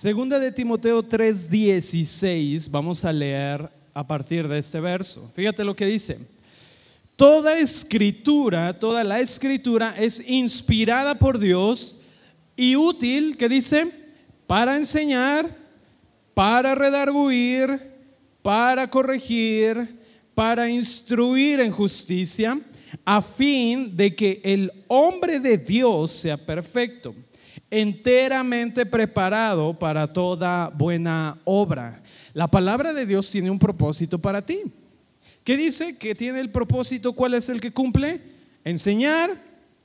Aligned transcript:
Segunda 0.00 0.38
de 0.38 0.50
Timoteo 0.50 1.02
3:16, 1.02 2.70
vamos 2.70 3.04
a 3.04 3.12
leer 3.12 3.68
a 3.92 4.06
partir 4.06 4.48
de 4.48 4.56
este 4.56 4.80
verso. 4.80 5.30
Fíjate 5.36 5.62
lo 5.62 5.76
que 5.76 5.84
dice. 5.84 6.20
Toda 7.16 7.58
escritura, 7.58 8.78
toda 8.78 9.04
la 9.04 9.20
escritura 9.20 9.94
es 9.98 10.26
inspirada 10.26 11.18
por 11.18 11.38
Dios 11.38 11.98
y 12.56 12.76
útil, 12.76 13.36
¿qué 13.36 13.46
dice? 13.50 13.92
Para 14.46 14.78
enseñar, 14.78 15.54
para 16.32 16.74
redarguir, 16.74 17.78
para 18.40 18.88
corregir, 18.88 19.98
para 20.34 20.70
instruir 20.70 21.60
en 21.60 21.72
justicia, 21.72 22.58
a 23.04 23.20
fin 23.20 23.94
de 23.94 24.16
que 24.16 24.40
el 24.44 24.72
hombre 24.88 25.40
de 25.40 25.58
Dios 25.58 26.10
sea 26.10 26.38
perfecto, 26.38 27.14
enteramente 27.70 28.84
preparado 28.84 29.78
para 29.78 30.12
toda 30.12 30.68
buena 30.68 31.38
obra. 31.44 32.02
La 32.34 32.48
palabra 32.48 32.92
de 32.92 33.06
Dios 33.06 33.30
tiene 33.30 33.50
un 33.50 33.58
propósito 33.58 34.18
para 34.18 34.44
ti. 34.44 34.62
¿Qué 35.44 35.56
dice? 35.56 35.96
Que 35.96 36.14
tiene 36.14 36.40
el 36.40 36.50
propósito, 36.50 37.12
¿cuál 37.12 37.34
es 37.34 37.48
el 37.48 37.60
que 37.60 37.72
cumple? 37.72 38.20
Enseñar, 38.64 39.40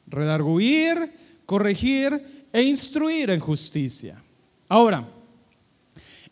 redarguir, 0.08 1.12
corregir 1.46 2.48
e 2.52 2.64
instruir 2.64 3.30
en 3.30 3.40
justicia. 3.40 4.22
Ahora, 4.68 5.08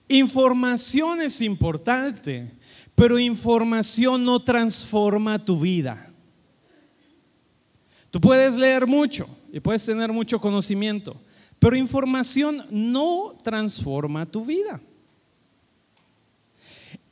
información 0.07 1.21
es 1.21 1.41
importante, 1.41 2.51
pero 2.95 3.19
información 3.19 4.23
no 4.23 4.43
transforma 4.43 5.43
tu 5.43 5.59
vida. 5.59 6.09
Tú 8.11 8.21
puedes 8.21 8.55
leer 8.55 8.85
mucho 8.85 9.27
y 9.51 9.59
puedes 9.59 9.85
tener 9.85 10.11
mucho 10.11 10.39
conocimiento, 10.39 11.19
pero 11.63 11.77
información 11.77 12.65
no 12.69 13.37
transforma 13.41 14.25
tu 14.25 14.43
vida 14.43 14.81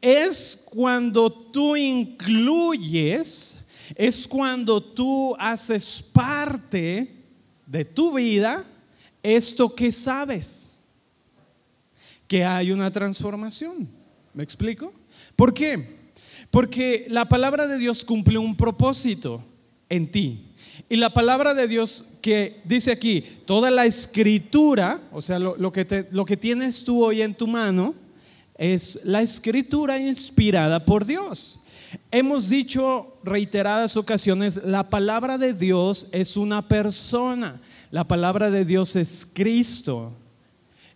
es 0.01 0.67
cuando 0.69 1.31
tú 1.31 1.77
incluyes, 1.77 3.61
es 3.95 4.27
cuando 4.27 4.83
tú 4.83 5.37
haces 5.39 6.03
parte 6.03 7.15
de 7.65 7.85
tu 7.85 8.13
vida 8.13 8.65
esto 9.23 9.73
que 9.73 9.89
sabes, 9.89 10.77
que 12.27 12.43
hay 12.43 12.73
una 12.73 12.91
transformación. 12.91 13.87
¿Me 14.33 14.43
explico? 14.43 14.91
¿Por 15.37 15.53
qué? 15.53 16.11
Porque 16.49 17.05
la 17.07 17.29
palabra 17.29 17.67
de 17.67 17.77
Dios 17.77 18.03
cumple 18.03 18.37
un 18.37 18.57
propósito 18.57 19.41
en 19.87 20.11
ti. 20.11 20.50
Y 20.89 20.97
la 20.97 21.11
palabra 21.11 21.53
de 21.53 21.67
Dios 21.67 22.13
que 22.21 22.61
dice 22.65 22.91
aquí, 22.91 23.23
toda 23.45 23.71
la 23.71 23.85
escritura, 23.85 25.01
o 25.11 25.21
sea, 25.21 25.39
lo, 25.39 25.71
que, 25.71 26.07
lo 26.11 26.25
que 26.25 26.37
tienes 26.37 26.83
tú 26.83 27.03
hoy 27.03 27.21
en 27.21 27.33
tu 27.33 27.47
mano, 27.47 27.95
es 28.55 28.99
la 29.03 29.21
escritura 29.21 29.99
inspirada 29.99 30.85
por 30.85 31.05
Dios. 31.05 31.61
Hemos 32.11 32.49
dicho 32.49 33.17
reiteradas 33.23 33.97
ocasiones, 33.97 34.61
la 34.63 34.89
palabra 34.89 35.37
de 35.37 35.53
Dios 35.53 36.07
es 36.11 36.37
una 36.37 36.67
persona, 36.67 37.59
la 37.89 38.07
palabra 38.07 38.49
de 38.49 38.63
Dios 38.63 38.95
es 38.95 39.27
Cristo. 39.33 40.13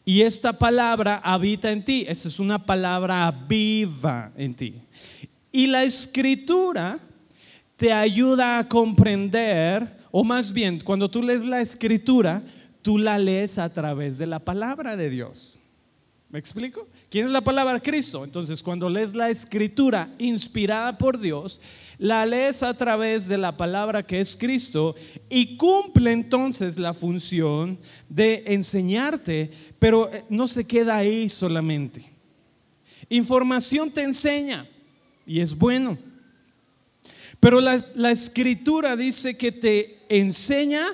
Y 0.06 0.22
esta 0.22 0.54
palabra 0.54 1.20
habita 1.24 1.72
en 1.72 1.84
ti, 1.84 2.06
esa 2.08 2.28
es 2.28 2.40
una 2.40 2.64
palabra 2.64 3.32
viva 3.32 4.32
en 4.38 4.54
ti. 4.54 4.76
Y 5.52 5.68
la 5.68 5.84
escritura 5.84 7.00
te 7.76 7.92
ayuda 7.92 8.60
a 8.60 8.68
comprender, 8.68 9.98
o 10.12 10.24
más 10.24 10.52
bien, 10.52 10.80
cuando 10.80 11.10
tú 11.10 11.22
lees 11.22 11.44
la 11.44 11.62
escritura, 11.62 12.44
tú 12.82 12.98
la 12.98 13.18
lees 13.18 13.58
a 13.58 13.72
través 13.72 14.18
de 14.18 14.28
la 14.28 14.40
palabra 14.40 14.96
de 14.96 15.10
Dios. 15.10 15.60
¿Me 16.30 16.40
explico? 16.40 16.88
¿Quién 17.10 17.28
es 17.28 17.32
la 17.32 17.42
palabra? 17.42 17.80
Cristo. 17.80 18.24
Entonces, 18.24 18.62
cuando 18.62 18.90
lees 18.90 19.14
la 19.14 19.30
escritura 19.30 20.10
inspirada 20.18 20.98
por 20.98 21.20
Dios, 21.20 21.62
la 21.98 22.26
lees 22.26 22.62
a 22.64 22.74
través 22.74 23.28
de 23.28 23.38
la 23.38 23.56
palabra 23.56 24.04
que 24.04 24.20
es 24.20 24.36
Cristo 24.36 24.96
y 25.30 25.56
cumple 25.56 26.12
entonces 26.12 26.78
la 26.78 26.94
función 26.94 27.80
de 28.10 28.44
enseñarte, 28.48 29.52
pero 29.80 30.12
eh, 30.12 30.26
no 30.30 30.48
se 30.48 30.66
queda 30.68 30.98
ahí 30.98 31.30
solamente. 31.30 32.12
Información 33.08 33.92
te 33.92 34.02
enseña 34.02 34.68
y 35.26 35.40
es 35.40 35.58
bueno. 35.58 35.98
Pero 37.40 37.62
la, 37.62 37.84
la 37.96 38.12
escritura 38.12 38.96
dice 38.96 39.38
que 39.38 39.52
te 39.52 40.04
enseña 40.10 40.86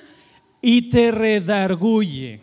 y 0.61 0.89
te 0.89 1.11
redarguye. 1.11 2.41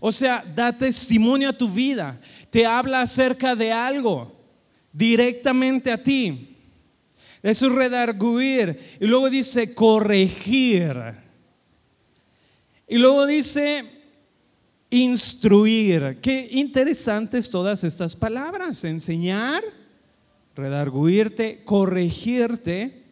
O 0.00 0.12
sea, 0.12 0.44
da 0.54 0.76
testimonio 0.76 1.48
a 1.48 1.56
tu 1.56 1.68
vida, 1.68 2.20
te 2.50 2.66
habla 2.66 3.02
acerca 3.02 3.54
de 3.54 3.72
algo 3.72 4.32
directamente 4.92 5.90
a 5.90 6.02
ti. 6.02 6.56
Eso 7.42 7.66
es 7.66 7.72
redarguir. 7.72 8.78
Y 9.00 9.06
luego 9.06 9.30
dice 9.30 9.74
corregir. 9.74 10.96
Y 12.88 12.98
luego 12.98 13.26
dice 13.26 13.84
instruir. 14.90 16.18
Qué 16.20 16.48
interesantes 16.52 17.50
todas 17.50 17.84
estas 17.84 18.16
palabras. 18.16 18.82
Enseñar, 18.84 19.62
redarguirte, 20.56 21.62
corregirte 21.64 23.02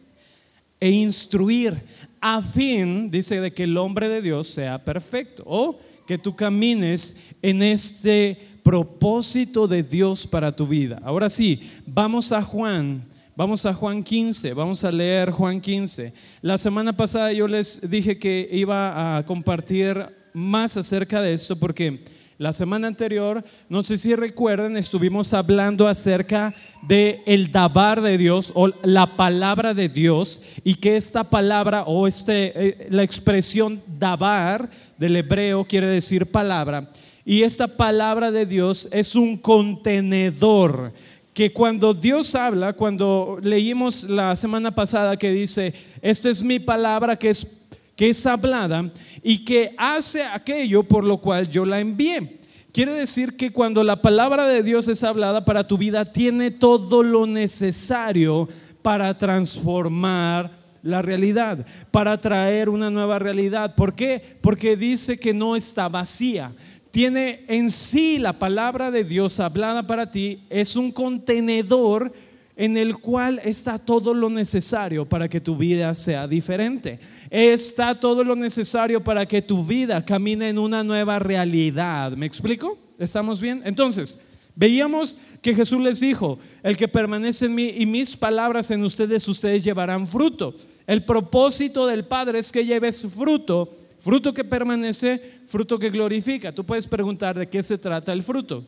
e 0.79 0.89
instruir. 0.89 1.81
A 2.19 2.41
fin, 2.41 3.09
dice, 3.09 3.39
de 3.39 3.53
que 3.53 3.63
el 3.63 3.77
hombre 3.77 4.09
de 4.09 4.21
Dios 4.21 4.47
sea 4.47 4.83
perfecto. 4.83 5.43
O 5.45 5.79
que 6.05 6.17
tú 6.17 6.35
camines 6.35 7.15
en 7.41 7.61
este 7.61 8.37
propósito 8.63 9.67
de 9.67 9.83
Dios 9.83 10.25
para 10.27 10.55
tu 10.55 10.67
vida. 10.67 10.99
Ahora 11.03 11.29
sí, 11.29 11.69
vamos 11.85 12.31
a 12.31 12.41
Juan. 12.41 13.03
Vamos 13.37 13.65
a 13.65 13.73
Juan 13.73 14.01
15, 14.01 14.53
vamos 14.53 14.85
a 14.85 14.91
leer 14.91 15.29
Juan 15.29 15.59
15. 15.59 16.13
La 16.41 16.57
semana 16.57 16.95
pasada 16.95 17.33
yo 17.33 17.49
les 17.49 17.89
dije 17.89 18.17
que 18.17 18.47
iba 18.49 19.17
a 19.17 19.25
compartir 19.25 20.07
más 20.31 20.77
acerca 20.77 21.21
de 21.21 21.33
esto 21.33 21.57
porque 21.57 22.05
la 22.37 22.51
semana 22.51 22.87
anterior, 22.87 23.43
no 23.69 23.81
sé 23.81 23.97
si 23.97 24.13
recuerdan, 24.13 24.75
estuvimos 24.75 25.33
hablando 25.33 25.87
acerca 25.87 26.53
de 26.85 27.21
el 27.25 27.51
dabar 27.51 28.01
de 28.01 28.17
Dios 28.17 28.51
o 28.55 28.67
la 28.83 29.15
palabra 29.15 29.73
de 29.73 29.87
Dios 29.87 30.41
y 30.63 30.75
que 30.75 30.97
esta 30.97 31.29
palabra 31.29 31.83
o 31.83 32.07
este, 32.07 32.67
eh, 32.67 32.87
la 32.89 33.03
expresión 33.03 33.81
dabar 33.87 34.69
del 34.97 35.15
hebreo 35.15 35.63
quiere 35.63 35.87
decir 35.87 36.29
palabra. 36.29 36.89
Y 37.23 37.43
esta 37.43 37.67
palabra 37.67 38.31
de 38.31 38.45
Dios 38.45 38.89
es 38.91 39.15
un 39.15 39.37
contenedor 39.37 40.91
que 41.33 41.51
cuando 41.51 41.93
Dios 41.93 42.35
habla, 42.35 42.73
cuando 42.73 43.39
leímos 43.41 44.03
la 44.03 44.35
semana 44.35 44.75
pasada 44.75 45.17
que 45.17 45.31
dice, 45.31 45.73
esta 46.01 46.29
es 46.29 46.43
mi 46.43 46.59
palabra 46.59 47.17
que 47.17 47.29
es 47.29 47.45
que 47.95 48.09
es 48.09 48.25
hablada 48.25 48.91
y 49.23 49.45
que 49.45 49.73
hace 49.77 50.23
aquello 50.23 50.83
por 50.83 51.03
lo 51.03 51.17
cual 51.17 51.49
yo 51.49 51.65
la 51.65 51.79
envié. 51.79 52.39
Quiere 52.71 52.91
decir 52.91 53.37
que 53.37 53.51
cuando 53.51 53.83
la 53.83 54.01
palabra 54.01 54.47
de 54.47 54.61
Dios 54.61 54.87
es 54.89 55.03
hablada 55.03 55.45
para 55.45 55.65
tu 55.65 55.77
vida, 55.77 56.11
tiene 56.11 56.51
todo 56.51 57.03
lo 57.03 57.25
necesario 57.25 58.49
para 58.81 59.17
transformar 59.17 60.51
la 60.83 61.01
realidad, 61.01 61.65
para 61.89 62.19
traer 62.19 62.69
una 62.69 62.91
nueva 62.91 63.17
realidad. 63.17 63.75
¿Por 63.75 63.95
qué? 63.95 64.37
Porque 64.41 64.75
dice 64.75 65.17
que 65.17 65.33
no 65.33 65.55
está 65.55 65.87
vacía. 65.87 66.53
Tiene 66.91 67.45
en 67.47 67.71
sí 67.71 68.19
la 68.19 68.39
palabra 68.39 68.91
de 68.91 69.03
Dios 69.03 69.39
hablada 69.39 69.87
para 69.87 70.11
ti, 70.11 70.43
es 70.49 70.75
un 70.75 70.91
contenedor 70.91 72.13
en 72.55 72.77
el 72.77 72.97
cual 72.97 73.41
está 73.43 73.77
todo 73.77 74.13
lo 74.13 74.29
necesario 74.29 75.05
para 75.05 75.27
que 75.27 75.41
tu 75.41 75.57
vida 75.57 75.93
sea 75.93 76.27
diferente. 76.27 76.99
Está 77.29 77.99
todo 77.99 78.23
lo 78.23 78.35
necesario 78.35 79.03
para 79.03 79.25
que 79.25 79.41
tu 79.41 79.65
vida 79.65 80.03
camine 80.05 80.49
en 80.49 80.57
una 80.57 80.83
nueva 80.83 81.19
realidad. 81.19 82.13
¿Me 82.13 82.25
explico? 82.25 82.77
¿Estamos 82.97 83.41
bien? 83.41 83.61
Entonces, 83.65 84.19
veíamos 84.55 85.17
que 85.41 85.53
Jesús 85.53 85.81
les 85.81 85.99
dijo, 85.99 86.39
el 86.63 86.77
que 86.77 86.87
permanece 86.87 87.45
en 87.45 87.55
mí 87.55 87.73
y 87.77 87.85
mis 87.85 88.15
palabras 88.15 88.71
en 88.71 88.83
ustedes, 88.83 89.27
ustedes 89.27 89.63
llevarán 89.63 90.07
fruto. 90.07 90.55
El 90.87 91.03
propósito 91.03 91.85
del 91.87 92.05
Padre 92.05 92.39
es 92.39 92.51
que 92.51 92.65
lleves 92.65 93.05
fruto, 93.13 93.73
fruto 93.99 94.33
que 94.33 94.43
permanece, 94.43 95.39
fruto 95.45 95.77
que 95.77 95.89
glorifica. 95.89 96.51
Tú 96.51 96.63
puedes 96.65 96.87
preguntar 96.87 97.37
de 97.37 97.49
qué 97.49 97.61
se 97.61 97.77
trata 97.77 98.13
el 98.13 98.23
fruto. 98.23 98.63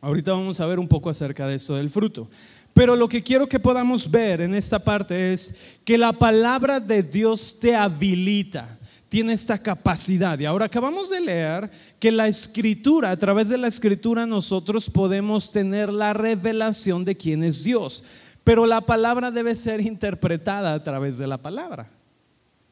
Ahorita 0.00 0.32
vamos 0.32 0.60
a 0.60 0.66
ver 0.66 0.78
un 0.78 0.86
poco 0.86 1.10
acerca 1.10 1.46
de 1.46 1.56
esto 1.56 1.74
del 1.74 1.90
fruto. 1.90 2.28
Pero 2.76 2.94
lo 2.94 3.08
que 3.08 3.22
quiero 3.22 3.48
que 3.48 3.58
podamos 3.58 4.10
ver 4.10 4.42
en 4.42 4.54
esta 4.54 4.78
parte 4.78 5.32
es 5.32 5.54
que 5.82 5.96
la 5.96 6.12
palabra 6.12 6.78
de 6.78 7.02
Dios 7.02 7.56
te 7.58 7.74
habilita, 7.74 8.78
tiene 9.08 9.32
esta 9.32 9.56
capacidad. 9.62 10.38
Y 10.38 10.44
ahora 10.44 10.66
acabamos 10.66 11.08
de 11.08 11.22
leer 11.22 11.70
que 11.98 12.12
la 12.12 12.28
escritura, 12.28 13.12
a 13.12 13.16
través 13.16 13.48
de 13.48 13.56
la 13.56 13.68
escritura 13.68 14.26
nosotros 14.26 14.90
podemos 14.90 15.50
tener 15.50 15.90
la 15.90 16.12
revelación 16.12 17.02
de 17.02 17.16
quién 17.16 17.44
es 17.44 17.64
Dios. 17.64 18.04
Pero 18.44 18.66
la 18.66 18.82
palabra 18.82 19.30
debe 19.30 19.54
ser 19.54 19.80
interpretada 19.80 20.74
a 20.74 20.84
través 20.84 21.16
de 21.16 21.26
la 21.28 21.38
palabra. 21.38 21.88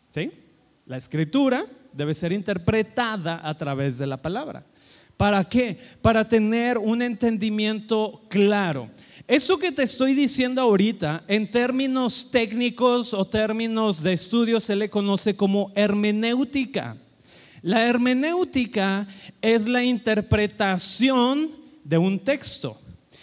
¿Sí? 0.08 0.30
La 0.84 0.98
escritura 0.98 1.64
debe 1.94 2.12
ser 2.12 2.30
interpretada 2.30 3.40
a 3.42 3.56
través 3.56 3.96
de 3.96 4.06
la 4.06 4.18
palabra. 4.18 4.66
¿Para 5.16 5.44
qué? 5.44 5.78
Para 6.02 6.28
tener 6.28 6.76
un 6.76 7.00
entendimiento 7.00 8.22
claro. 8.28 8.90
Esto 9.26 9.56
que 9.56 9.72
te 9.72 9.82
estoy 9.82 10.12
diciendo 10.12 10.60
ahorita, 10.60 11.24
en 11.28 11.50
términos 11.50 12.28
técnicos 12.30 13.14
o 13.14 13.24
términos 13.24 14.02
de 14.02 14.12
estudio, 14.12 14.60
se 14.60 14.76
le 14.76 14.90
conoce 14.90 15.34
como 15.34 15.72
hermenéutica. 15.74 16.98
La 17.62 17.88
hermenéutica 17.88 19.08
es 19.40 19.66
la 19.66 19.82
interpretación 19.82 21.52
de 21.84 21.96
un 21.96 22.18
texto. 22.18 22.78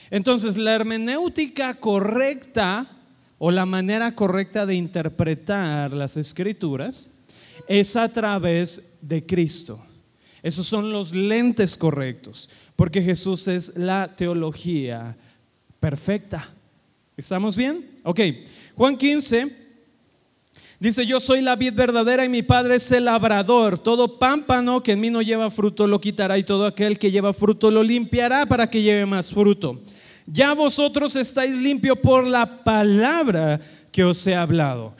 Entonces, 0.10 0.58
la 0.58 0.74
hermenéutica 0.74 1.80
correcta 1.80 2.88
o 3.38 3.52
la 3.52 3.68
manera 3.68 4.16
correcta 4.16 4.66
de 4.66 4.74
interpretar 4.74 5.94
las 5.94 6.18
escrituras 6.18 7.12
es 7.68 7.96
a 7.96 8.10
través 8.10 8.98
de 9.02 9.24
Cristo. 9.24 9.80
Esos 10.42 10.66
son 10.66 10.92
los 10.92 11.14
lentes 11.14 11.78
correctos, 11.78 12.50
porque 12.76 13.04
Jesús 13.04 13.48
es 13.48 13.78
la 13.78 14.16
teología 14.16 15.16
perfecta. 15.82 16.48
¿Estamos 17.18 17.58
bien? 17.58 17.98
Ok. 18.04 18.20
Juan 18.76 18.96
15 18.96 19.58
dice, 20.80 21.06
yo 21.06 21.20
soy 21.20 21.42
la 21.42 21.56
vid 21.56 21.74
verdadera 21.74 22.24
y 22.24 22.30
mi 22.30 22.44
padre 22.44 22.76
es 22.76 22.90
el 22.92 23.06
labrador. 23.06 23.78
Todo 23.80 24.18
pámpano 24.18 24.82
que 24.82 24.94
en 24.94 25.02
mí 25.02 25.10
no 25.10 25.22
lleva 25.22 25.52
fruto 25.52 25.88
lo 25.88 26.00
quitará 26.00 26.38
y 26.38 26.44
todo 26.44 26.68
aquel 26.68 26.98
que 26.98 27.12
lleva 27.12 27.34
fruto 27.34 27.70
lo 27.70 27.84
limpiará 27.84 28.46
para 28.46 28.70
que 28.70 28.82
lleve 28.82 29.06
más 29.06 29.32
fruto. 29.32 29.82
Ya 30.28 30.54
vosotros 30.54 31.16
estáis 31.16 31.54
limpios 31.56 31.98
por 31.98 32.26
la 32.26 32.64
palabra 32.64 33.60
que 33.92 34.04
os 34.04 34.26
he 34.28 34.36
hablado. 34.36 34.96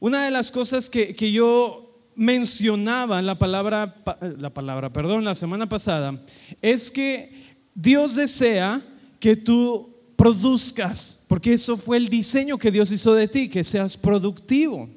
Una 0.00 0.24
de 0.24 0.32
las 0.32 0.50
cosas 0.50 0.90
que, 0.90 1.14
que 1.14 1.30
yo 1.30 2.10
mencionaba 2.16 3.22
la 3.22 3.38
palabra, 3.38 3.94
la 4.36 4.50
palabra, 4.50 4.92
perdón, 4.92 5.24
la 5.24 5.34
semana 5.34 5.68
pasada, 5.68 6.20
es 6.60 6.90
que 6.90 7.56
Dios 7.74 8.16
desea 8.16 8.82
que 9.20 9.36
tú 9.36 9.93
produzcas, 10.16 11.24
porque 11.28 11.52
eso 11.52 11.76
fue 11.76 11.96
el 11.96 12.08
diseño 12.08 12.58
que 12.58 12.70
Dios 12.70 12.90
hizo 12.90 13.14
de 13.14 13.28
ti, 13.28 13.48
que 13.48 13.64
seas 13.64 13.96
productivo, 13.96 14.88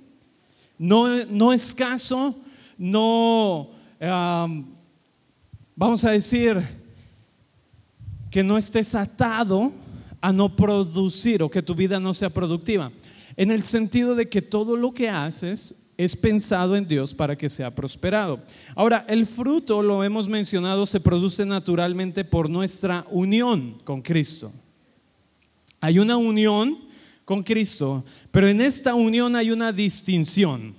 no, 0.78 1.26
no 1.26 1.54
escaso, 1.54 2.36
no, 2.78 3.72
vamos 5.76 6.04
a 6.04 6.12
decir, 6.12 6.62
que 8.30 8.44
no 8.44 8.58
estés 8.58 8.94
atado 8.94 9.72
a 10.22 10.32
no 10.32 10.56
producir 10.56 11.42
o 11.42 11.50
que 11.50 11.62
tu 11.62 11.74
vida 11.74 12.00
no 12.00 12.14
sea 12.14 12.30
productiva, 12.30 12.92
en 13.36 13.52
el 13.52 13.64
sentido 13.64 14.16
de 14.16 14.30
que 14.30 14.42
todo 14.42 14.76
lo 14.76 14.94
que 14.94 15.10
haces 15.10 15.84
es 15.98 16.16
pensado 16.16 16.76
en 16.76 16.88
Dios 16.88 17.16
para 17.16 17.36
que 17.36 17.50
sea 17.50 17.74
prosperado. 17.74 18.40
Ahora, 18.76 19.04
el 19.10 19.26
fruto, 19.26 19.82
lo 19.82 20.04
hemos 20.04 20.30
mencionado, 20.30 20.86
se 20.86 21.00
produce 21.00 21.44
naturalmente 21.44 22.24
por 22.24 22.50
nuestra 22.50 23.08
unión 23.10 23.82
con 23.84 24.04
Cristo. 24.04 24.52
Hay 25.80 26.00
una 26.00 26.18
unión 26.18 26.80
con 27.26 27.44
Cristo, 27.44 28.06
pero 28.32 28.48
en 28.48 28.62
esta 28.62 28.96
unión 28.96 29.36
hay 29.36 29.52
una 29.52 29.72
distinción. 29.72 30.76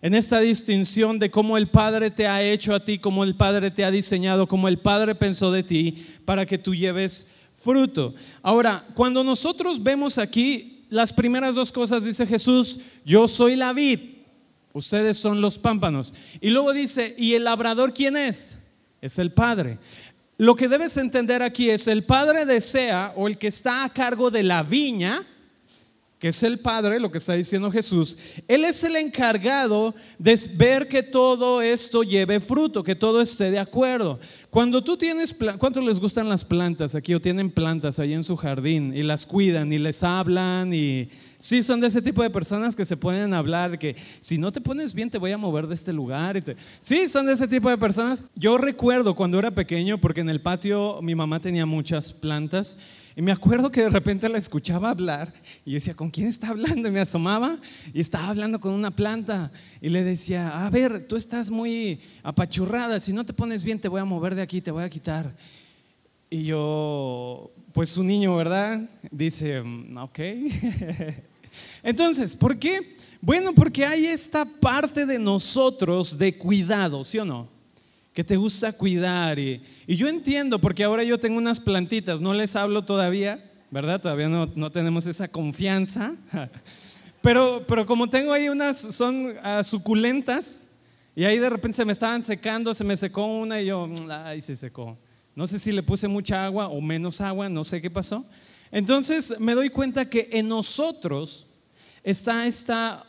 En 0.00 0.14
esta 0.14 0.40
distinción 0.40 1.18
de 1.18 1.30
cómo 1.30 1.56
el 1.56 1.68
Padre 1.68 2.10
te 2.10 2.26
ha 2.26 2.42
hecho 2.42 2.74
a 2.74 2.80
ti, 2.80 2.98
cómo 2.98 3.24
el 3.24 3.36
Padre 3.36 3.70
te 3.70 3.84
ha 3.84 3.90
diseñado, 3.90 4.46
cómo 4.46 4.68
el 4.68 4.78
Padre 4.78 5.14
pensó 5.14 5.50
de 5.50 5.62
ti 5.62 6.04
para 6.24 6.44
que 6.44 6.58
tú 6.58 6.74
lleves 6.74 7.28
fruto. 7.54 8.14
Ahora, 8.42 8.86
cuando 8.94 9.24
nosotros 9.24 9.82
vemos 9.82 10.18
aquí 10.18 10.74
las 10.90 11.12
primeras 11.12 11.54
dos 11.54 11.72
cosas 11.72 12.04
dice 12.04 12.26
Jesús, 12.26 12.78
yo 13.04 13.26
soy 13.28 13.56
la 13.56 13.72
vid, 13.72 14.00
ustedes 14.72 15.16
son 15.16 15.40
los 15.40 15.58
pámpanos. 15.58 16.14
Y 16.40 16.50
luego 16.50 16.72
dice, 16.72 17.14
¿y 17.18 17.34
el 17.34 17.44
labrador 17.44 17.92
quién 17.92 18.16
es? 18.16 18.58
Es 19.00 19.18
el 19.18 19.32
Padre. 19.32 19.78
Lo 20.36 20.56
que 20.56 20.68
debes 20.68 20.96
entender 20.96 21.42
aquí 21.42 21.70
es, 21.70 21.86
el 21.86 22.02
Padre 22.02 22.44
desea, 22.44 23.12
o 23.16 23.28
el 23.28 23.38
que 23.38 23.46
está 23.46 23.84
a 23.84 23.92
cargo 23.92 24.30
de 24.30 24.42
la 24.42 24.64
viña, 24.64 25.22
que 26.24 26.28
es 26.28 26.42
el 26.42 26.58
Padre, 26.58 26.98
lo 26.98 27.10
que 27.10 27.18
está 27.18 27.34
diciendo 27.34 27.70
Jesús, 27.70 28.16
Él 28.48 28.64
es 28.64 28.82
el 28.82 28.96
encargado 28.96 29.94
de 30.18 30.40
ver 30.56 30.88
que 30.88 31.02
todo 31.02 31.60
esto 31.60 32.02
lleve 32.02 32.40
fruto, 32.40 32.82
que 32.82 32.94
todo 32.94 33.20
esté 33.20 33.50
de 33.50 33.58
acuerdo. 33.58 34.18
Cuando 34.48 34.82
tú 34.82 34.96
tienes, 34.96 35.36
¿cuántos 35.58 35.84
les 35.84 36.00
gustan 36.00 36.26
las 36.30 36.42
plantas 36.42 36.94
aquí 36.94 37.12
o 37.12 37.20
tienen 37.20 37.50
plantas 37.50 37.98
ahí 37.98 38.14
en 38.14 38.22
su 38.22 38.36
jardín 38.36 38.96
y 38.96 39.02
las 39.02 39.26
cuidan 39.26 39.70
y 39.70 39.78
les 39.78 40.02
hablan 40.02 40.72
y 40.72 41.10
sí 41.36 41.62
son 41.62 41.82
de 41.82 41.88
ese 41.88 42.00
tipo 42.00 42.22
de 42.22 42.30
personas 42.30 42.74
que 42.74 42.86
se 42.86 42.96
pueden 42.96 43.34
hablar 43.34 43.78
que 43.78 43.94
si 44.20 44.38
no 44.38 44.50
te 44.50 44.62
pones 44.62 44.94
bien 44.94 45.10
te 45.10 45.18
voy 45.18 45.32
a 45.32 45.36
mover 45.36 45.66
de 45.66 45.74
este 45.74 45.92
lugar. 45.92 46.38
Y 46.38 46.42
Sí, 46.78 47.06
son 47.06 47.26
de 47.26 47.34
ese 47.34 47.46
tipo 47.46 47.68
de 47.68 47.76
personas. 47.76 48.24
Yo 48.34 48.56
recuerdo 48.56 49.14
cuando 49.14 49.38
era 49.38 49.50
pequeño 49.50 49.98
porque 49.98 50.22
en 50.22 50.30
el 50.30 50.40
patio 50.40 51.02
mi 51.02 51.14
mamá 51.14 51.38
tenía 51.38 51.66
muchas 51.66 52.14
plantas 52.14 52.78
y 53.16 53.22
me 53.22 53.30
acuerdo 53.30 53.70
que 53.70 53.82
de 53.82 53.90
repente 53.90 54.28
la 54.28 54.38
escuchaba 54.38 54.90
hablar 54.90 55.32
y 55.64 55.74
decía, 55.74 55.94
¿con 55.94 56.10
quién 56.10 56.26
está 56.26 56.48
hablando? 56.48 56.88
Y 56.88 56.90
me 56.90 57.00
asomaba 57.00 57.58
y 57.92 58.00
estaba 58.00 58.28
hablando 58.28 58.58
con 58.58 58.72
una 58.72 58.90
planta 58.90 59.52
y 59.80 59.88
le 59.88 60.02
decía, 60.02 60.66
a 60.66 60.68
ver, 60.68 61.06
tú 61.06 61.14
estás 61.14 61.48
muy 61.48 62.00
apachurrada, 62.24 62.98
si 62.98 63.12
no 63.12 63.24
te 63.24 63.32
pones 63.32 63.62
bien 63.62 63.78
te 63.78 63.88
voy 63.88 64.00
a 64.00 64.04
mover 64.04 64.34
de 64.34 64.42
aquí, 64.42 64.60
te 64.60 64.72
voy 64.72 64.82
a 64.82 64.90
quitar. 64.90 65.36
Y 66.28 66.42
yo, 66.44 67.52
pues 67.72 67.90
su 67.90 68.02
niño, 68.02 68.34
¿verdad? 68.34 68.80
Dice, 69.12 69.62
mm, 69.62 69.96
ok. 69.98 70.18
Entonces, 71.84 72.34
¿por 72.34 72.58
qué? 72.58 72.96
Bueno, 73.20 73.54
porque 73.54 73.86
hay 73.86 74.06
esta 74.06 74.44
parte 74.44 75.06
de 75.06 75.20
nosotros 75.20 76.18
de 76.18 76.36
cuidado, 76.36 77.04
¿sí 77.04 77.18
o 77.18 77.24
no? 77.24 77.53
Que 78.14 78.22
te 78.22 78.36
gusta 78.36 78.72
cuidar. 78.72 79.38
Y, 79.38 79.60
yo 79.88 80.08
entiendo, 80.08 80.60
porque 80.60 80.84
ahora 80.84 81.02
yo 81.02 81.18
tengo 81.18 81.36
unas 81.36 81.58
plantitas, 81.60 82.20
no 82.20 82.32
les 82.32 82.54
hablo 82.54 82.84
todavía, 82.84 83.50
¿verdad? 83.70 84.00
Todavía 84.00 84.28
no, 84.28 84.46
no 84.54 84.70
tenemos 84.70 85.04
esa 85.04 85.28
confianza. 85.28 86.14
Pero, 87.20 87.64
pero 87.66 87.86
como 87.86 88.06
tengo 88.06 88.34
ahí 88.34 88.50
unas, 88.50 88.78
son 88.78 89.28
uh, 89.38 89.64
suculentas, 89.64 90.66
y 91.16 91.24
ahí 91.24 91.38
de 91.38 91.48
repente 91.48 91.74
se 91.74 91.84
me 91.86 91.92
estaban 91.92 92.22
secando, 92.22 92.74
se 92.74 92.84
me 92.84 92.98
secó 92.98 93.24
una 93.24 93.62
y 93.62 93.66
yo, 93.68 93.88
ay, 94.10 94.42
se 94.42 94.54
secó. 94.54 94.98
No 95.34 95.46
sé 95.46 95.58
si 95.58 95.72
le 95.72 95.82
puse 95.82 96.06
mucha 96.06 96.44
agua 96.44 96.68
o 96.68 96.82
menos 96.82 97.22
agua, 97.22 97.48
no 97.48 97.64
sé 97.64 97.80
qué 97.80 97.90
pasó. 97.90 98.26
Entonces 98.70 99.40
me 99.40 99.54
doy 99.54 99.70
cuenta 99.70 100.10
que 100.10 100.28
en 100.32 100.48
nosotros 100.48 101.46
está 102.02 102.44
esta 102.44 103.06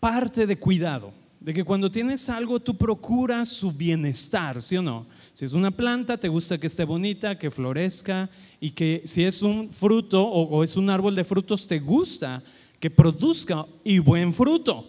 parte 0.00 0.46
de 0.46 0.58
cuidado 0.58 1.12
de 1.40 1.54
que 1.54 1.64
cuando 1.64 1.90
tienes 1.90 2.28
algo 2.28 2.60
tú 2.60 2.76
procuras 2.76 3.48
su 3.48 3.72
bienestar, 3.72 4.60
¿sí 4.60 4.76
o 4.76 4.82
no? 4.82 5.06
Si 5.32 5.46
es 5.46 5.54
una 5.54 5.70
planta, 5.70 6.18
te 6.18 6.28
gusta 6.28 6.58
que 6.58 6.66
esté 6.66 6.84
bonita, 6.84 7.38
que 7.38 7.50
florezca 7.50 8.28
y 8.60 8.72
que 8.72 9.02
si 9.06 9.24
es 9.24 9.40
un 9.40 9.72
fruto 9.72 10.22
o, 10.22 10.62
es 10.62 10.76
un 10.76 10.90
árbol 10.90 11.14
de 11.14 11.24
frutos, 11.24 11.66
te 11.66 11.78
gusta 11.78 12.42
que 12.78 12.90
produzca 12.90 13.66
y 13.82 13.98
buen 13.98 14.34
fruto. 14.34 14.86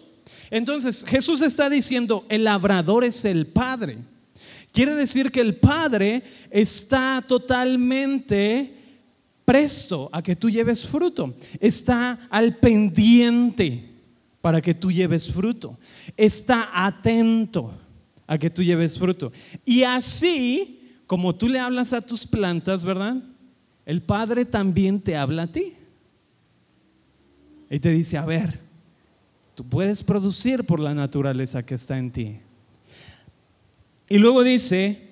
Entonces 0.50 1.06
Jesús 1.06 1.40
está 1.40 1.70
diciendo, 1.70 2.26
el 2.28 2.44
labrador 2.44 3.04
es 3.04 3.24
el 3.24 3.46
Padre. 3.46 3.98
Quiere 4.72 4.94
decir 4.94 5.30
que 5.30 5.40
el 5.40 5.56
Padre 5.56 6.22
está 6.50 7.24
totalmente 7.26 8.76
presto 9.46 10.10
a 10.12 10.22
que 10.22 10.36
tú 10.36 10.50
lleves 10.50 10.86
fruto, 10.86 11.34
está 11.60 12.28
al 12.30 12.56
pendiente 12.56 13.91
para 14.42 14.60
que 14.60 14.74
tú 14.74 14.92
lleves 14.92 15.32
fruto. 15.32 15.78
Está 16.16 16.68
atento 16.74 17.72
a 18.26 18.36
que 18.36 18.50
tú 18.50 18.62
lleves 18.62 18.98
fruto. 18.98 19.32
Y 19.64 19.84
así, 19.84 20.80
como 21.06 21.34
tú 21.34 21.48
le 21.48 21.58
hablas 21.58 21.94
a 21.94 22.02
tus 22.02 22.26
plantas, 22.26 22.84
¿verdad? 22.84 23.22
El 23.86 24.02
Padre 24.02 24.44
también 24.44 25.00
te 25.00 25.16
habla 25.16 25.44
a 25.44 25.46
ti. 25.46 25.74
Y 27.70 27.78
te 27.78 27.90
dice, 27.90 28.18
a 28.18 28.24
ver, 28.24 28.58
tú 29.54 29.64
puedes 29.64 30.02
producir 30.02 30.64
por 30.64 30.80
la 30.80 30.92
naturaleza 30.92 31.64
que 31.64 31.76
está 31.76 31.96
en 31.96 32.10
ti. 32.10 32.36
Y 34.08 34.18
luego 34.18 34.42
dice 34.42 35.08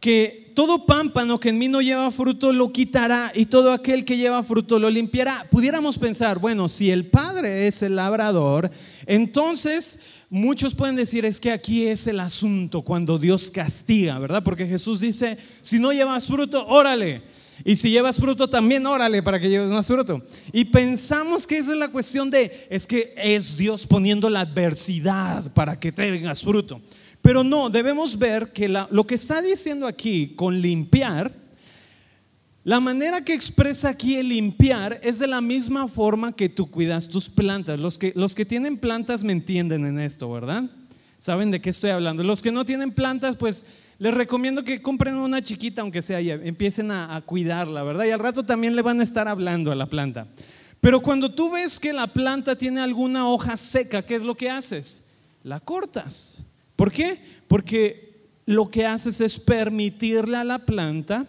que 0.00 0.41
todo 0.54 0.86
pámpano 0.86 1.40
que 1.40 1.50
en 1.50 1.58
mí 1.58 1.68
no 1.68 1.80
lleva 1.80 2.10
fruto 2.10 2.52
lo 2.52 2.72
quitará 2.72 3.32
y 3.34 3.46
todo 3.46 3.72
aquel 3.72 4.04
que 4.04 4.16
lleva 4.16 4.42
fruto 4.42 4.78
lo 4.78 4.90
limpiará. 4.90 5.46
Pudiéramos 5.50 5.98
pensar, 5.98 6.38
bueno, 6.38 6.68
si 6.68 6.90
el 6.90 7.06
Padre 7.06 7.66
es 7.66 7.82
el 7.82 7.96
labrador, 7.96 8.70
entonces 9.06 9.98
muchos 10.30 10.74
pueden 10.74 10.96
decir 10.96 11.24
es 11.24 11.40
que 11.40 11.52
aquí 11.52 11.86
es 11.86 12.06
el 12.06 12.20
asunto 12.20 12.82
cuando 12.82 13.18
Dios 13.18 13.50
castiga, 13.50 14.18
¿verdad? 14.18 14.42
Porque 14.42 14.66
Jesús 14.66 15.00
dice, 15.00 15.38
si 15.60 15.78
no 15.78 15.92
llevas 15.92 16.26
fruto, 16.26 16.66
órale. 16.66 17.22
Y 17.64 17.76
si 17.76 17.90
llevas 17.90 18.18
fruto, 18.18 18.48
también 18.48 18.86
órale 18.86 19.22
para 19.22 19.38
que 19.38 19.48
lleves 19.48 19.68
más 19.68 19.86
fruto. 19.86 20.22
Y 20.52 20.64
pensamos 20.64 21.46
que 21.46 21.58
esa 21.58 21.72
es 21.72 21.78
la 21.78 21.92
cuestión 21.92 22.30
de, 22.30 22.66
es 22.70 22.86
que 22.86 23.14
es 23.16 23.56
Dios 23.56 23.86
poniendo 23.86 24.28
la 24.28 24.40
adversidad 24.40 25.52
para 25.52 25.78
que 25.78 25.92
tengas 25.92 26.42
fruto. 26.42 26.80
Pero 27.22 27.44
no, 27.44 27.70
debemos 27.70 28.18
ver 28.18 28.52
que 28.52 28.68
lo 28.68 29.06
que 29.06 29.14
está 29.14 29.40
diciendo 29.40 29.86
aquí 29.86 30.34
con 30.34 30.60
limpiar, 30.60 31.32
la 32.64 32.80
manera 32.80 33.24
que 33.24 33.32
expresa 33.32 33.88
aquí 33.88 34.16
el 34.16 34.28
limpiar 34.28 35.00
es 35.02 35.20
de 35.20 35.28
la 35.28 35.40
misma 35.40 35.88
forma 35.88 36.34
que 36.34 36.48
tú 36.48 36.70
cuidas 36.70 37.08
tus 37.08 37.28
plantas. 37.28 37.80
Los 37.80 37.96
que, 37.96 38.12
los 38.16 38.34
que 38.34 38.44
tienen 38.44 38.76
plantas 38.76 39.22
me 39.22 39.32
entienden 39.32 39.86
en 39.86 40.00
esto, 40.00 40.30
¿verdad? 40.30 40.64
¿Saben 41.16 41.52
de 41.52 41.60
qué 41.60 41.70
estoy 41.70 41.90
hablando? 41.90 42.24
Los 42.24 42.42
que 42.42 42.50
no 42.50 42.64
tienen 42.64 42.90
plantas, 42.90 43.36
pues 43.36 43.66
les 43.98 44.14
recomiendo 44.14 44.64
que 44.64 44.82
compren 44.82 45.14
una 45.14 45.42
chiquita, 45.42 45.82
aunque 45.82 46.02
sea, 46.02 46.20
y 46.20 46.30
empiecen 46.30 46.90
a, 46.90 47.14
a 47.14 47.20
cuidarla, 47.20 47.84
¿verdad? 47.84 48.04
Y 48.04 48.10
al 48.10 48.18
rato 48.18 48.44
también 48.44 48.74
le 48.74 48.82
van 48.82 48.98
a 48.98 49.04
estar 49.04 49.28
hablando 49.28 49.70
a 49.70 49.76
la 49.76 49.86
planta. 49.86 50.26
Pero 50.80 51.00
cuando 51.00 51.32
tú 51.32 51.50
ves 51.50 51.78
que 51.78 51.92
la 51.92 52.08
planta 52.08 52.56
tiene 52.56 52.80
alguna 52.80 53.28
hoja 53.28 53.56
seca, 53.56 54.02
¿qué 54.02 54.16
es 54.16 54.24
lo 54.24 54.36
que 54.36 54.50
haces? 54.50 55.08
La 55.44 55.60
cortas. 55.60 56.44
¿Por 56.82 56.90
qué? 56.90 57.20
Porque 57.46 58.26
lo 58.44 58.68
que 58.68 58.84
haces 58.84 59.20
es 59.20 59.38
permitirle 59.38 60.36
a 60.36 60.42
la 60.42 60.66
planta 60.66 61.28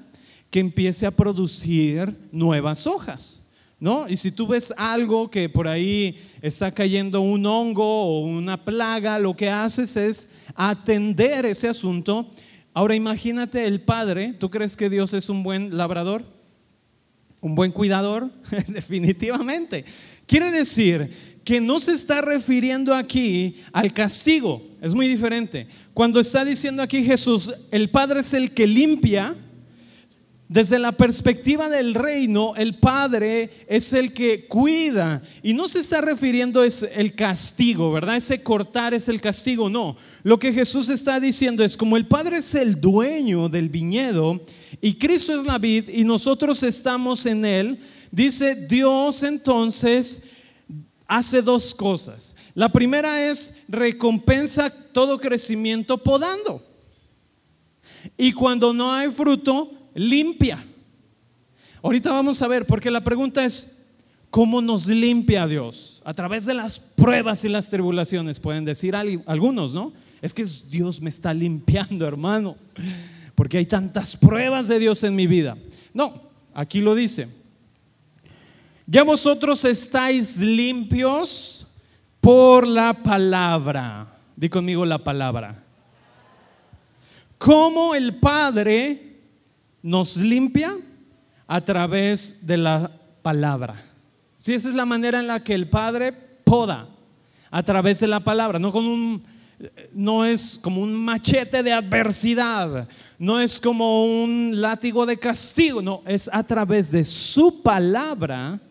que 0.49 0.59
empiece 0.59 1.05
a 1.05 1.11
producir 1.11 2.17
nuevas 2.31 2.87
hojas. 2.87 3.51
¿No? 3.79 4.09
Y 4.09 4.17
si 4.17 4.31
tú 4.31 4.47
ves 4.47 4.73
algo 4.75 5.29
que 5.29 5.49
por 5.49 5.67
ahí 5.67 6.17
está 6.41 6.71
cayendo 6.71 7.21
un 7.21 7.45
hongo 7.45 7.85
o 7.85 8.21
una 8.21 8.65
plaga, 8.65 9.19
lo 9.19 9.35
que 9.35 9.51
haces 9.51 9.95
es 9.95 10.27
atender 10.55 11.45
ese 11.45 11.67
asunto. 11.67 12.31
Ahora 12.73 12.95
imagínate 12.95 13.67
el 13.67 13.81
padre, 13.81 14.33
¿tú 14.33 14.49
crees 14.49 14.75
que 14.75 14.89
Dios 14.89 15.13
es 15.13 15.29
un 15.29 15.43
buen 15.43 15.77
labrador? 15.77 16.25
¿Un 17.41 17.53
buen 17.53 17.71
cuidador? 17.71 18.31
Definitivamente. 18.69 19.85
Quiere 20.25 20.49
decir 20.49 21.32
que 21.43 21.59
no 21.59 21.79
se 21.79 21.93
está 21.93 22.21
refiriendo 22.21 22.93
aquí 22.95 23.57
al 23.71 23.93
castigo, 23.93 24.61
es 24.81 24.93
muy 24.93 25.07
diferente. 25.07 25.67
Cuando 25.93 26.19
está 26.19 26.45
diciendo 26.45 26.81
aquí 26.81 27.03
Jesús, 27.03 27.51
el 27.71 27.89
Padre 27.89 28.21
es 28.21 28.33
el 28.33 28.51
que 28.51 28.67
limpia, 28.67 29.35
desde 30.53 30.77
la 30.77 30.91
perspectiva 30.91 31.67
del 31.67 31.95
reino, 31.95 32.53
el 32.55 32.75
Padre 32.75 33.65
es 33.67 33.91
el 33.91 34.13
que 34.13 34.45
cuida. 34.45 35.23
Y 35.41 35.53
no 35.53 35.67
se 35.67 35.79
está 35.79 35.99
refiriendo 35.99 36.63
es 36.63 36.87
el 36.93 37.15
castigo, 37.15 37.91
¿verdad? 37.91 38.17
Ese 38.17 38.43
cortar 38.43 38.93
es 38.93 39.09
el 39.09 39.19
castigo, 39.19 39.67
no. 39.67 39.95
Lo 40.21 40.37
que 40.37 40.53
Jesús 40.53 40.89
está 40.89 41.19
diciendo 41.19 41.63
es 41.63 41.75
como 41.75 41.97
el 41.97 42.05
Padre 42.05 42.37
es 42.37 42.53
el 42.53 42.79
dueño 42.79 43.49
del 43.49 43.69
viñedo 43.69 44.41
y 44.79 44.93
Cristo 44.93 45.35
es 45.35 45.43
la 45.43 45.57
vid 45.57 45.89
y 45.89 46.03
nosotros 46.03 46.61
estamos 46.61 47.25
en 47.25 47.45
él, 47.45 47.79
dice 48.11 48.53
Dios 48.53 49.23
entonces 49.23 50.21
hace 51.07 51.41
dos 51.41 51.73
cosas. 51.75 52.35
La 52.55 52.69
primera 52.69 53.29
es 53.29 53.55
recompensa 53.67 54.69
todo 54.69 55.19
crecimiento 55.19 55.97
podando. 55.97 56.63
Y 58.17 58.31
cuando 58.33 58.73
no 58.73 58.91
hay 58.91 59.09
fruto, 59.09 59.71
limpia. 59.93 60.65
Ahorita 61.81 62.11
vamos 62.11 62.41
a 62.41 62.47
ver, 62.47 62.65
porque 62.65 62.91
la 62.91 63.03
pregunta 63.03 63.43
es, 63.43 63.75
¿cómo 64.29 64.61
nos 64.61 64.87
limpia 64.87 65.47
Dios? 65.47 66.01
A 66.05 66.13
través 66.13 66.45
de 66.45 66.53
las 66.53 66.79
pruebas 66.79 67.43
y 67.43 67.49
las 67.49 67.69
tribulaciones, 67.69 68.39
pueden 68.39 68.65
decir 68.65 68.95
algunos, 68.95 69.73
¿no? 69.73 69.93
Es 70.21 70.33
que 70.33 70.45
Dios 70.69 71.01
me 71.01 71.09
está 71.09 71.33
limpiando, 71.33 72.07
hermano, 72.07 72.55
porque 73.35 73.57
hay 73.57 73.65
tantas 73.65 74.15
pruebas 74.15 74.69
de 74.69 74.79
Dios 74.79 75.03
en 75.03 75.15
mi 75.15 75.27
vida. 75.27 75.57
No, 75.93 76.21
aquí 76.53 76.79
lo 76.79 76.95
dice. 76.95 77.42
Ya 78.93 79.01
vosotros 79.03 79.65
estáis 79.65 80.39
limpios 80.39 81.65
por 82.21 82.67
la 82.67 82.93
palabra. 82.93 84.05
Di 84.35 84.49
conmigo 84.49 84.85
la 84.85 84.99
palabra. 84.99 85.63
Como 87.39 87.95
el 87.95 88.19
Padre 88.19 89.17
nos 89.81 90.15
limpia 90.15 90.77
a 91.47 91.61
través 91.61 92.45
de 92.45 92.55
la 92.55 92.91
palabra. 93.23 93.83
Si 94.37 94.53
esa 94.53 94.69
es 94.69 94.75
la 94.75 94.85
manera 94.85 95.19
en 95.19 95.25
la 95.25 95.43
que 95.43 95.55
el 95.55 95.67
Padre 95.67 96.11
poda 96.43 96.87
a 97.49 97.63
través 97.63 97.99
de 97.99 98.05
la 98.05 98.19
palabra, 98.19 98.59
no 98.59 98.71
con 98.71 98.85
un 98.85 99.23
no 99.91 100.23
es 100.23 100.59
como 100.61 100.81
un 100.81 100.93
machete 100.93 101.63
de 101.63 101.73
adversidad, 101.73 102.87
no 103.17 103.39
es 103.39 103.59
como 103.59 104.05
un 104.23 104.51
látigo 104.53 105.07
de 105.07 105.17
castigo, 105.17 105.81
no, 105.81 106.03
es 106.05 106.29
a 106.31 106.43
través 106.43 106.91
de 106.91 107.03
su 107.03 107.63
palabra 107.63 108.61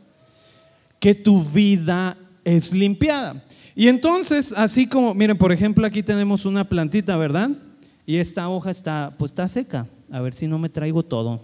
que 1.03 1.17
tu 1.17 1.43
vida 1.43 2.17
es 2.45 2.73
limpiada. 2.73 3.45
Y 3.75 3.89
entonces, 3.89 4.55
así 4.57 4.87
como, 4.87 5.13
miren, 5.15 5.37
por 5.37 5.51
ejemplo, 5.51 5.85
aquí 5.85 6.01
tenemos 6.01 6.47
una 6.47 6.69
plantita, 6.69 7.17
¿verdad? 7.17 7.51
Y 8.07 8.19
esta 8.19 8.49
hoja 8.49 8.71
está, 8.71 9.13
pues 9.19 9.33
está 9.33 9.49
seca. 9.49 9.89
A 10.13 10.21
ver 10.21 10.33
si 10.33 10.47
no 10.47 10.61
me 10.61 10.69
traigo 10.69 11.03
todo. 11.03 11.43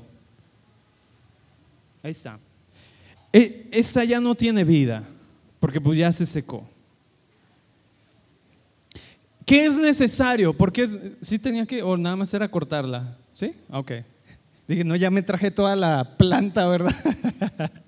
Ahí 2.05 2.12
está. 2.12 2.38
E, 3.33 3.69
esta 3.73 4.05
ya 4.05 4.21
no 4.21 4.37
tiene 4.37 4.62
vida, 4.62 5.03
porque 5.59 5.81
pues 5.81 5.99
ya 5.99 6.12
se 6.12 6.25
secó. 6.25 6.65
¿Qué 9.45 9.67
es 9.67 9.77
necesario? 9.77 10.57
Porque 10.57 10.87
si 11.21 11.37
tenía 11.37 11.67
que, 11.67 11.83
o 11.83 11.97
nada 11.97 12.15
más 12.15 12.33
era 12.33 12.49
cortarla. 12.49 13.19
¿Sí? 13.33 13.57
Ok. 13.71 13.91
Dije, 14.69 14.85
no, 14.85 14.95
ya 14.95 15.11
me 15.11 15.23
traje 15.23 15.50
toda 15.50 15.75
la 15.75 16.17
planta, 16.17 16.65
¿verdad? 16.69 16.95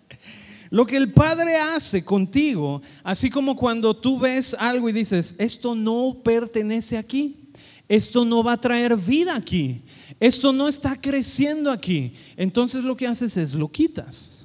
Lo 0.71 0.87
que 0.87 0.97
el 0.97 1.13
Padre 1.13 1.57
hace 1.57 2.05
contigo, 2.05 2.81
así 3.03 3.29
como 3.29 3.57
cuando 3.57 3.95
tú 3.95 4.19
ves 4.19 4.55
algo 4.59 4.89
y 4.89 4.93
dices, 4.93 5.35
esto 5.39 5.75
no 5.75 6.19
pertenece 6.23 6.97
aquí, 6.97 7.51
esto 7.89 8.25
no 8.25 8.45
va 8.45 8.53
a 8.53 8.61
traer 8.61 8.97
vida 8.97 9.35
aquí, 9.35 9.83
esto 10.21 10.53
no 10.53 10.69
está 10.69 11.01
creciendo 11.01 11.73
aquí. 11.73 12.13
Entonces 12.37 12.85
lo 12.85 12.97
que 12.97 13.09
haces 13.09 13.37
es 13.37 13.53
lo 13.53 13.69
quitas 13.69 14.41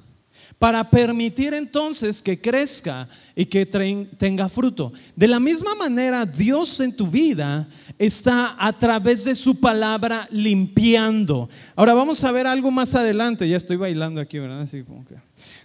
para 0.58 0.88
permitir 0.90 1.52
entonces 1.54 2.22
que 2.22 2.40
crezca 2.40 3.08
y 3.34 3.44
que 3.44 3.66
tenga 3.66 4.48
fruto. 4.48 4.92
De 5.14 5.28
la 5.28 5.38
misma 5.38 5.74
manera, 5.74 6.24
Dios 6.24 6.80
en 6.80 6.96
tu 6.96 7.06
vida 7.06 7.68
está 7.98 8.56
a 8.58 8.72
través 8.76 9.24
de 9.24 9.34
su 9.34 9.60
palabra 9.60 10.26
limpiando. 10.30 11.48
Ahora 11.74 11.94
vamos 11.94 12.24
a 12.24 12.32
ver 12.32 12.46
algo 12.46 12.70
más 12.70 12.94
adelante. 12.94 13.48
Ya 13.48 13.56
estoy 13.56 13.76
bailando 13.76 14.20
aquí, 14.20 14.38
¿verdad? 14.38 14.62
Así 14.62 14.82
como 14.82 15.04
que. 15.04 15.14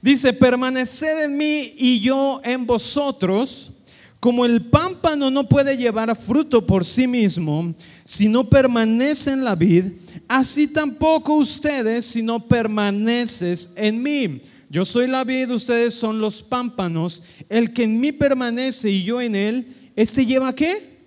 Dice, 0.02 0.34
permaneced 0.34 1.26
en 1.26 1.38
mí 1.38 1.74
y 1.78 2.00
yo 2.00 2.42
en 2.44 2.66
vosotros. 2.66 3.72
Como 4.20 4.46
el 4.46 4.66
pámpano 4.66 5.32
no 5.32 5.50
puede 5.50 5.76
llevar 5.76 6.16
fruto 6.16 6.66
por 6.66 6.86
sí 6.86 7.08
mismo 7.08 7.74
si 8.04 8.28
no 8.28 8.48
permanece 8.48 9.32
en 9.32 9.44
la 9.44 9.56
vid, 9.56 9.86
así 10.28 10.68
tampoco 10.68 11.34
ustedes 11.34 12.06
si 12.06 12.22
no 12.22 12.48
permaneces 12.48 13.72
en 13.76 14.04
mí. 14.04 14.42
Yo 14.70 14.86
soy 14.86 15.08
la 15.08 15.24
vid, 15.24 15.50
ustedes 15.52 15.96
son 15.96 16.20
los 16.20 16.44
pámpanos. 16.44 17.24
El 17.50 17.74
que 17.74 17.84
en 17.84 18.00
mí 18.00 18.12
permanece 18.12 18.92
y 18.92 19.04
yo 19.04 19.20
en 19.20 19.34
él, 19.36 19.76
este 19.96 20.24
lleva 20.24 20.54
qué? 20.54 21.00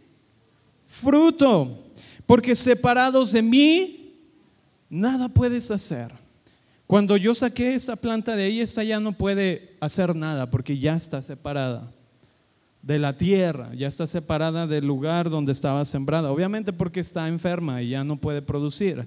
Fruto. 0.89 1.85
Porque 2.27 2.55
separados 2.57 3.31
de 3.31 3.43
mí, 3.43 4.17
nada 4.91 5.29
puedes 5.29 5.71
hacer. 5.71 6.24
Cuando 6.87 7.17
yo 7.17 7.35
saqué 7.35 7.75
esa 7.75 7.97
planta 7.97 8.37
de 8.37 8.45
ahí, 8.45 8.61
esta 8.61 8.85
ya 8.85 9.01
no 9.01 9.13
puede 9.13 9.77
hacer 9.81 10.15
nada 10.15 10.51
porque 10.51 10.79
ya 10.79 10.95
está 10.95 11.23
separada 11.23 11.91
de 12.83 12.99
la 12.99 13.17
tierra, 13.17 13.71
ya 13.75 13.89
está 13.89 14.07
separada 14.07 14.67
del 14.67 14.87
lugar 14.87 15.31
donde 15.31 15.53
estaba 15.53 15.85
sembrada, 15.87 16.31
obviamente 16.31 16.73
porque 16.73 17.01
está 17.01 17.27
enferma 17.29 17.83
y 17.83 17.91
ya 17.91 18.05
no 18.05 18.17
puede 18.17 18.43
producir. 18.43 19.07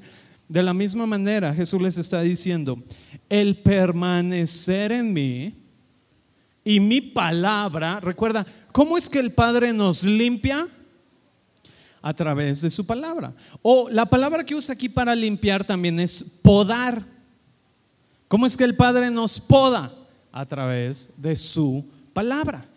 De 0.49 0.63
la 0.63 0.73
misma 0.73 1.05
manera, 1.05 1.53
Jesús 1.53 1.79
les 1.79 1.97
está 1.97 2.21
diciendo, 2.21 2.81
el 3.29 3.57
permanecer 3.57 4.91
en 4.91 5.13
mí 5.13 5.53
y 6.63 6.79
mi 6.79 7.01
palabra, 7.01 7.99
recuerda, 7.99 8.45
¿cómo 8.71 8.97
es 8.97 9.07
que 9.07 9.19
el 9.19 9.31
Padre 9.31 9.71
nos 9.71 10.03
limpia? 10.03 10.67
A 12.01 12.13
través 12.13 12.61
de 12.61 12.69
su 12.69 12.85
palabra. 12.85 13.33
O 13.61 13.89
la 13.89 14.05
palabra 14.05 14.43
que 14.43 14.55
usa 14.55 14.73
aquí 14.73 14.89
para 14.89 15.15
limpiar 15.15 15.63
también 15.63 15.99
es 15.99 16.23
podar. 16.23 17.16
¿Cómo 18.27 18.45
es 18.45 18.57
que 18.57 18.63
el 18.63 18.75
Padre 18.75 19.11
nos 19.11 19.39
poda? 19.39 19.93
A 20.31 20.45
través 20.45 21.13
de 21.17 21.35
su 21.35 21.85
palabra 22.13 22.67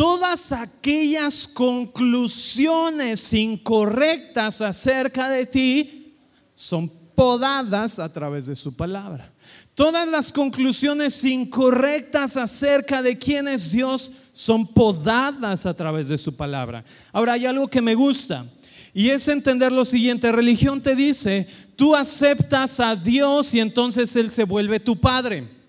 todas 0.00 0.50
aquellas 0.52 1.46
conclusiones 1.46 3.34
incorrectas 3.34 4.62
acerca 4.62 5.28
de 5.28 5.44
ti 5.44 6.16
son 6.54 6.88
podadas 6.88 7.98
a 7.98 8.10
través 8.10 8.46
de 8.46 8.56
su 8.56 8.74
palabra. 8.74 9.30
Todas 9.74 10.08
las 10.08 10.32
conclusiones 10.32 11.22
incorrectas 11.22 12.38
acerca 12.38 13.02
de 13.02 13.18
quién 13.18 13.46
es 13.46 13.72
Dios 13.72 14.10
son 14.32 14.66
podadas 14.66 15.66
a 15.66 15.74
través 15.74 16.08
de 16.08 16.16
su 16.16 16.34
palabra. 16.34 16.82
Ahora 17.12 17.34
hay 17.34 17.44
algo 17.44 17.68
que 17.68 17.82
me 17.82 17.94
gusta 17.94 18.46
y 18.92 19.10
es 19.10 19.28
entender 19.28 19.70
lo 19.70 19.84
siguiente, 19.84 20.32
religión 20.32 20.82
te 20.82 20.96
dice, 20.96 21.46
tú 21.76 21.94
aceptas 21.94 22.80
a 22.80 22.96
Dios 22.96 23.54
y 23.54 23.60
entonces 23.60 24.14
Él 24.16 24.30
se 24.30 24.44
vuelve 24.44 24.80
tu 24.80 25.00
Padre. 25.00 25.60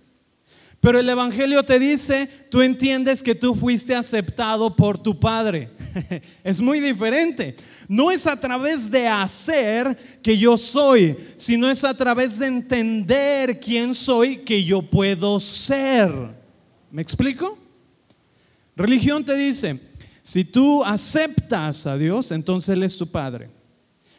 Pero 0.79 0.99
el 0.99 1.07
Evangelio 1.07 1.61
te 1.61 1.77
dice, 1.77 2.27
tú 2.49 2.63
entiendes 2.63 3.21
que 3.21 3.35
tú 3.35 3.53
fuiste 3.53 3.93
aceptado 3.93 4.75
por 4.75 4.97
tu 4.97 5.19
Padre. 5.19 5.69
es 6.43 6.59
muy 6.59 6.79
diferente. 6.79 7.55
No 7.87 8.09
es 8.09 8.25
a 8.25 8.39
través 8.39 8.89
de 8.89 9.07
hacer 9.07 9.95
que 10.23 10.35
yo 10.35 10.57
soy, 10.57 11.15
sino 11.35 11.69
es 11.69 11.83
a 11.83 11.93
través 11.93 12.39
de 12.39 12.47
entender 12.47 13.59
quién 13.59 13.93
soy 13.93 14.37
que 14.37 14.63
yo 14.63 14.81
puedo 14.81 15.39
ser. 15.39 16.09
¿Me 16.89 17.03
explico? 17.03 17.59
Religión 18.75 19.23
te 19.23 19.35
dice, 19.35 19.79
si 20.23 20.45
tú 20.45 20.83
aceptas 20.83 21.87
a 21.87 21.97
Dios, 21.97 22.31
entonces 22.31 22.69
Él 22.69 22.83
es 22.83 22.97
tu 22.97 23.07
Padre. 23.07 23.49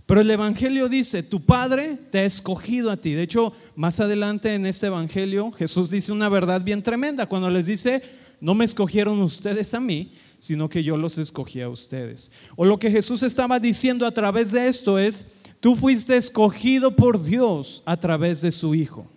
Pero 0.07 0.21
el 0.21 0.31
Evangelio 0.31 0.89
dice, 0.89 1.23
tu 1.23 1.41
Padre 1.45 1.99
te 2.11 2.19
ha 2.19 2.25
escogido 2.25 2.91
a 2.91 2.97
ti. 2.97 3.13
De 3.13 3.23
hecho, 3.23 3.53
más 3.77 4.01
adelante 4.01 4.55
en 4.55 4.67
este 4.67 4.89
Evangelio, 4.89 5.53
Jesús 5.53 5.91
dice 5.91 6.13
una 6.13 6.29
verdad 6.29 6.63
bien 6.63 6.83
tremenda 6.83 7.27
cuando 7.27 7.49
les 7.49 7.67
dice, 7.67 8.03
no 8.41 8.55
me 8.55 8.65
escogieron 8.65 9.23
ustedes 9.23 9.73
a 9.75 9.81
mí, 9.81 10.13
sino 10.39 10.69
que 10.69 10.83
yo 10.83 10.97
los 10.97 11.19
escogí 11.19 11.61
a 11.61 11.69
ustedes. 11.69 12.33
O 12.57 12.65
lo 12.65 12.79
que 12.79 12.91
Jesús 12.91 13.23
estaba 13.23 13.61
diciendo 13.61 14.05
a 14.05 14.11
través 14.11 14.51
de 14.51 14.67
esto 14.67 14.99
es, 14.99 15.25
tú 15.61 15.77
fuiste 15.77 16.17
escogido 16.17 16.97
por 16.97 17.23
Dios 17.23 17.85
a 17.87 17.97
través 17.97 18.43
de 18.43 18.51
su 18.51 18.75
Hijo. 18.75 19.09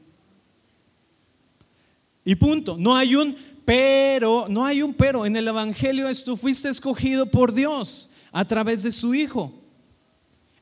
Y 2.23 2.35
punto. 2.35 2.77
No 2.77 2.95
hay 2.95 3.15
un 3.15 3.35
pero, 3.65 4.45
no 4.47 4.63
hay 4.63 4.81
un 4.81 4.93
pero. 4.93 5.25
En 5.25 5.35
el 5.35 5.47
Evangelio 5.47 6.07
es 6.07 6.23
tú 6.23 6.37
fuiste 6.37 6.69
escogido 6.69 7.25
por 7.25 7.51
Dios 7.53 8.09
a 8.31 8.45
través 8.45 8.83
de 8.83 8.91
su 8.91 9.15
Hijo. 9.15 9.51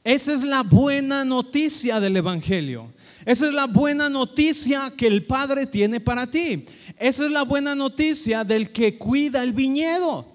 Esa 0.03 0.33
es 0.33 0.43
la 0.43 0.63
buena 0.63 1.23
noticia 1.23 1.99
del 1.99 2.17
Evangelio. 2.17 2.91
Esa 3.25 3.47
es 3.47 3.53
la 3.53 3.67
buena 3.67 4.09
noticia 4.09 4.93
que 4.97 5.07
el 5.07 5.25
Padre 5.25 5.65
tiene 5.65 6.01
para 6.01 6.29
ti. 6.29 6.65
Esa 6.97 7.25
es 7.25 7.31
la 7.31 7.43
buena 7.43 7.73
noticia 7.73 8.43
del 8.43 8.71
que 8.71 8.97
cuida 8.97 9.43
el 9.43 9.53
viñedo. 9.53 10.25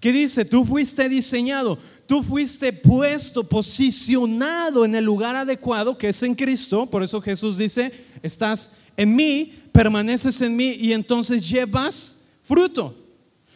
Que 0.00 0.12
dice, 0.12 0.46
tú 0.46 0.64
fuiste 0.64 1.10
diseñado, 1.10 1.78
tú 2.06 2.22
fuiste 2.22 2.72
puesto, 2.72 3.46
posicionado 3.46 4.86
en 4.86 4.94
el 4.94 5.04
lugar 5.04 5.36
adecuado 5.36 5.98
que 5.98 6.08
es 6.08 6.22
en 6.22 6.34
Cristo. 6.34 6.88
Por 6.88 7.02
eso 7.02 7.20
Jesús 7.20 7.58
dice, 7.58 7.92
estás 8.22 8.72
en 9.00 9.16
mí, 9.16 9.54
permaneces 9.72 10.42
en 10.42 10.54
mí 10.54 10.76
y 10.78 10.92
entonces 10.92 11.48
llevas 11.48 12.18
fruto. 12.42 12.94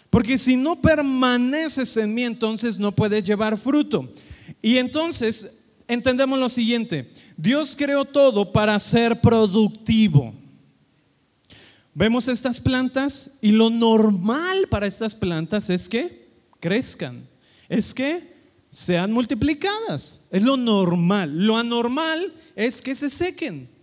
Porque 0.08 0.38
si 0.38 0.56
no 0.56 0.80
permaneces 0.80 1.98
en 1.98 2.14
mí, 2.14 2.24
entonces 2.24 2.78
no 2.78 2.92
puedes 2.92 3.22
llevar 3.24 3.58
fruto. 3.58 4.10
Y 4.62 4.78
entonces 4.78 5.54
entendemos 5.86 6.38
lo 6.38 6.48
siguiente, 6.48 7.10
Dios 7.36 7.74
creó 7.76 8.06
todo 8.06 8.54
para 8.54 8.78
ser 8.78 9.20
productivo. 9.20 10.32
Vemos 11.92 12.26
estas 12.28 12.58
plantas 12.58 13.36
y 13.42 13.50
lo 13.52 13.68
normal 13.68 14.66
para 14.70 14.86
estas 14.86 15.14
plantas 15.14 15.68
es 15.68 15.90
que 15.90 16.26
crezcan, 16.58 17.28
es 17.68 17.92
que 17.92 18.32
sean 18.70 19.12
multiplicadas, 19.12 20.26
es 20.30 20.42
lo 20.42 20.56
normal. 20.56 21.46
Lo 21.46 21.58
anormal 21.58 22.32
es 22.56 22.80
que 22.80 22.94
se 22.94 23.10
sequen. 23.10 23.73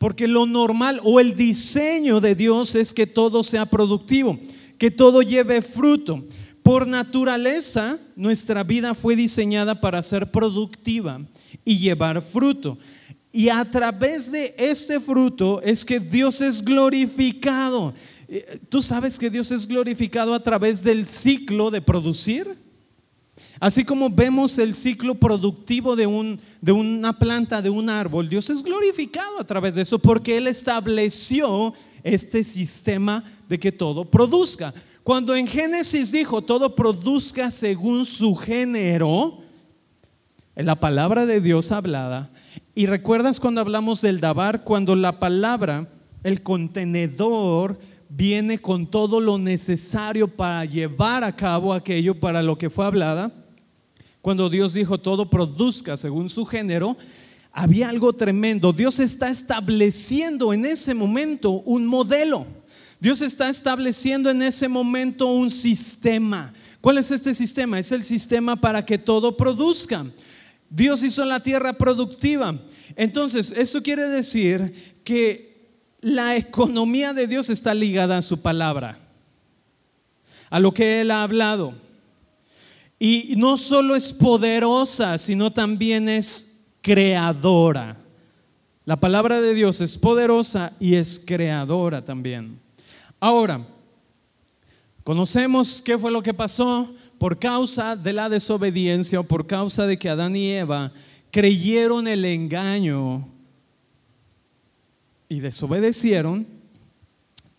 Porque 0.00 0.26
lo 0.26 0.46
normal 0.46 0.98
o 1.04 1.20
el 1.20 1.36
diseño 1.36 2.22
de 2.22 2.34
Dios 2.34 2.74
es 2.74 2.94
que 2.94 3.06
todo 3.06 3.42
sea 3.42 3.66
productivo, 3.66 4.40
que 4.78 4.90
todo 4.90 5.20
lleve 5.20 5.60
fruto. 5.60 6.24
Por 6.62 6.86
naturaleza, 6.86 7.98
nuestra 8.16 8.64
vida 8.64 8.94
fue 8.94 9.14
diseñada 9.14 9.78
para 9.78 10.00
ser 10.00 10.30
productiva 10.30 11.20
y 11.66 11.76
llevar 11.76 12.22
fruto. 12.22 12.78
Y 13.30 13.50
a 13.50 13.62
través 13.70 14.32
de 14.32 14.54
este 14.56 15.00
fruto 15.00 15.60
es 15.60 15.84
que 15.84 16.00
Dios 16.00 16.40
es 16.40 16.64
glorificado. 16.64 17.92
Eh, 18.26 18.58
¿Tú 18.70 18.80
sabes 18.80 19.18
que 19.18 19.28
Dios 19.28 19.50
es 19.50 19.66
glorificado 19.66 20.32
a 20.32 20.42
través 20.42 20.82
del 20.82 21.04
ciclo 21.04 21.70
de 21.70 21.82
producir? 21.82 22.56
Así 23.60 23.84
como 23.84 24.08
vemos 24.08 24.58
el 24.58 24.74
ciclo 24.74 25.16
productivo 25.16 25.94
de, 25.94 26.06
un, 26.06 26.40
de 26.62 26.72
una 26.72 27.18
planta, 27.18 27.60
de 27.60 27.68
un 27.68 27.90
árbol, 27.90 28.26
Dios 28.26 28.48
es 28.48 28.62
glorificado 28.62 29.38
a 29.38 29.46
través 29.46 29.74
de 29.74 29.82
eso 29.82 29.98
porque 29.98 30.38
Él 30.38 30.46
estableció 30.46 31.74
este 32.02 32.42
sistema 32.42 33.22
de 33.50 33.58
que 33.58 33.70
todo 33.70 34.06
produzca. 34.06 34.72
Cuando 35.02 35.36
en 35.36 35.46
Génesis 35.46 36.10
dijo 36.10 36.40
todo 36.40 36.74
produzca 36.74 37.50
según 37.50 38.06
su 38.06 38.34
género, 38.34 39.40
la 40.56 40.80
palabra 40.80 41.26
de 41.26 41.42
Dios 41.42 41.70
hablada, 41.70 42.30
y 42.74 42.86
recuerdas 42.86 43.40
cuando 43.40 43.60
hablamos 43.60 44.00
del 44.00 44.20
dabar, 44.20 44.64
cuando 44.64 44.96
la 44.96 45.20
palabra, 45.20 45.86
el 46.24 46.42
contenedor, 46.42 47.78
viene 48.08 48.58
con 48.58 48.86
todo 48.86 49.20
lo 49.20 49.36
necesario 49.36 50.28
para 50.28 50.64
llevar 50.64 51.24
a 51.24 51.36
cabo 51.36 51.74
aquello 51.74 52.18
para 52.18 52.42
lo 52.42 52.56
que 52.56 52.70
fue 52.70 52.86
hablada, 52.86 53.39
cuando 54.22 54.50
Dios 54.50 54.74
dijo 54.74 54.98
todo 54.98 55.30
produzca 55.30 55.96
según 55.96 56.28
su 56.28 56.44
género, 56.44 56.96
había 57.52 57.88
algo 57.88 58.12
tremendo. 58.12 58.72
Dios 58.72 59.00
está 59.00 59.28
estableciendo 59.28 60.52
en 60.52 60.66
ese 60.66 60.94
momento 60.94 61.50
un 61.50 61.86
modelo. 61.86 62.46
Dios 63.00 63.22
está 63.22 63.48
estableciendo 63.48 64.30
en 64.30 64.42
ese 64.42 64.68
momento 64.68 65.26
un 65.26 65.50
sistema. 65.50 66.52
¿Cuál 66.80 66.98
es 66.98 67.10
este 67.10 67.34
sistema? 67.34 67.78
Es 67.78 67.92
el 67.92 68.04
sistema 68.04 68.56
para 68.56 68.84
que 68.84 68.98
todo 68.98 69.36
produzca. 69.36 70.06
Dios 70.68 71.02
hizo 71.02 71.24
la 71.24 71.42
tierra 71.42 71.72
productiva. 71.72 72.60
Entonces, 72.96 73.52
eso 73.56 73.82
quiere 73.82 74.06
decir 74.06 75.00
que 75.02 75.50
la 76.00 76.36
economía 76.36 77.12
de 77.12 77.26
Dios 77.26 77.50
está 77.50 77.74
ligada 77.74 78.18
a 78.18 78.22
su 78.22 78.40
palabra, 78.40 78.98
a 80.48 80.60
lo 80.60 80.72
que 80.72 81.00
Él 81.00 81.10
ha 81.10 81.22
hablado. 81.22 81.74
Y 83.02 83.32
no 83.38 83.56
solo 83.56 83.96
es 83.96 84.12
poderosa, 84.12 85.16
sino 85.16 85.50
también 85.50 86.06
es 86.06 86.62
creadora. 86.82 87.96
La 88.84 89.00
palabra 89.00 89.40
de 89.40 89.54
Dios 89.54 89.80
es 89.80 89.96
poderosa 89.96 90.74
y 90.78 90.96
es 90.96 91.18
creadora 91.18 92.04
también. 92.04 92.60
Ahora, 93.18 93.66
conocemos 95.02 95.80
qué 95.80 95.96
fue 95.96 96.10
lo 96.10 96.22
que 96.22 96.34
pasó 96.34 96.94
por 97.16 97.38
causa 97.38 97.96
de 97.96 98.12
la 98.12 98.28
desobediencia 98.28 99.20
o 99.20 99.24
por 99.24 99.46
causa 99.46 99.86
de 99.86 99.98
que 99.98 100.10
Adán 100.10 100.36
y 100.36 100.50
Eva 100.50 100.92
creyeron 101.30 102.06
el 102.06 102.22
engaño 102.26 103.26
y 105.26 105.40
desobedecieron, 105.40 106.46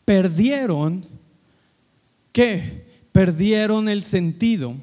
perdieron, 0.06 1.04
¿qué? 2.32 2.86
Perdieron 3.12 3.90
el 3.90 4.04
sentido 4.04 4.76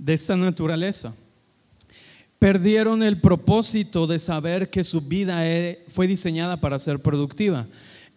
de 0.00 0.14
esta 0.14 0.34
naturaleza. 0.34 1.14
Perdieron 2.38 3.02
el 3.02 3.20
propósito 3.20 4.06
de 4.06 4.18
saber 4.18 4.70
que 4.70 4.82
su 4.82 5.02
vida 5.02 5.46
e, 5.46 5.84
fue 5.88 6.06
diseñada 6.06 6.58
para 6.58 6.78
ser 6.78 7.00
productiva. 7.00 7.68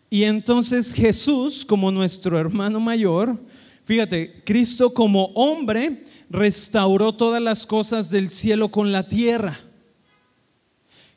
Y 0.10 0.24
entonces 0.24 0.94
Jesús, 0.94 1.66
como 1.66 1.92
nuestro 1.92 2.40
hermano 2.40 2.80
mayor, 2.80 3.38
fíjate, 3.84 4.42
Cristo 4.46 4.94
como 4.94 5.26
hombre 5.34 6.04
restauró 6.30 7.14
todas 7.14 7.42
las 7.42 7.66
cosas 7.66 8.10
del 8.10 8.30
cielo 8.30 8.70
con 8.70 8.94
la 8.94 9.08
tierra. 9.08 9.60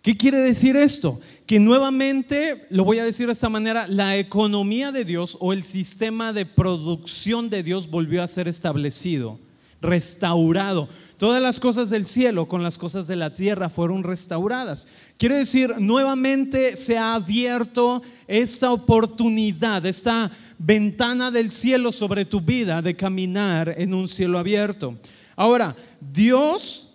¿Qué 0.02 0.16
quiere 0.16 0.38
decir 0.38 0.76
esto? 0.76 1.20
Que 1.46 1.61
nuevamente, 1.61 2.66
lo 2.70 2.85
voy 2.85 2.98
a 2.98 3.05
decir 3.05 3.26
de 3.26 3.33
esta 3.33 3.48
manera, 3.48 3.87
la 3.87 4.16
economía 4.16 4.90
de 4.90 5.05
Dios 5.05 5.37
o 5.40 5.52
el 5.52 5.62
sistema 5.62 6.33
de 6.33 6.44
producción 6.44 7.50
de 7.50 7.62
Dios 7.62 7.88
volvió 7.88 8.22
a 8.22 8.26
ser 8.26 8.48
establecido 8.48 9.38
restaurado. 9.80 10.88
Todas 11.16 11.40
las 11.40 11.60
cosas 11.60 11.88
del 11.88 12.06
cielo 12.06 12.46
con 12.46 12.62
las 12.62 12.76
cosas 12.76 13.06
de 13.06 13.16
la 13.16 13.32
tierra 13.32 13.70
fueron 13.70 14.02
restauradas. 14.02 14.86
Quiere 15.16 15.36
decir, 15.36 15.74
nuevamente 15.78 16.76
se 16.76 16.98
ha 16.98 17.14
abierto 17.14 18.02
esta 18.26 18.70
oportunidad, 18.70 19.86
esta 19.86 20.30
ventana 20.58 21.30
del 21.30 21.50
cielo 21.50 21.90
sobre 21.90 22.26
tu 22.26 22.40
vida 22.40 22.82
de 22.82 22.94
caminar 22.94 23.74
en 23.78 23.94
un 23.94 24.08
cielo 24.08 24.38
abierto. 24.38 24.96
Ahora, 25.36 25.74
Dios, 26.00 26.90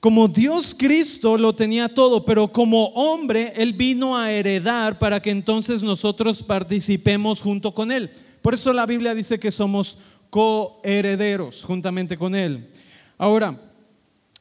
como 0.00 0.26
Dios 0.28 0.74
Cristo 0.78 1.36
lo 1.36 1.54
tenía 1.54 1.88
todo, 1.92 2.24
pero 2.24 2.50
como 2.50 2.86
hombre, 2.88 3.52
Él 3.56 3.74
vino 3.74 4.16
a 4.16 4.32
heredar 4.32 4.98
para 4.98 5.20
que 5.20 5.30
entonces 5.30 5.82
nosotros 5.82 6.42
participemos 6.42 7.40
junto 7.40 7.74
con 7.74 7.92
Él. 7.92 8.10
Por 8.40 8.54
eso 8.54 8.72
la 8.72 8.86
Biblia 8.86 9.14
dice 9.14 9.40
que 9.40 9.50
somos 9.50 9.98
coherederos 10.36 11.64
juntamente 11.64 12.18
con 12.18 12.34
Él. 12.34 12.68
Ahora, 13.16 13.58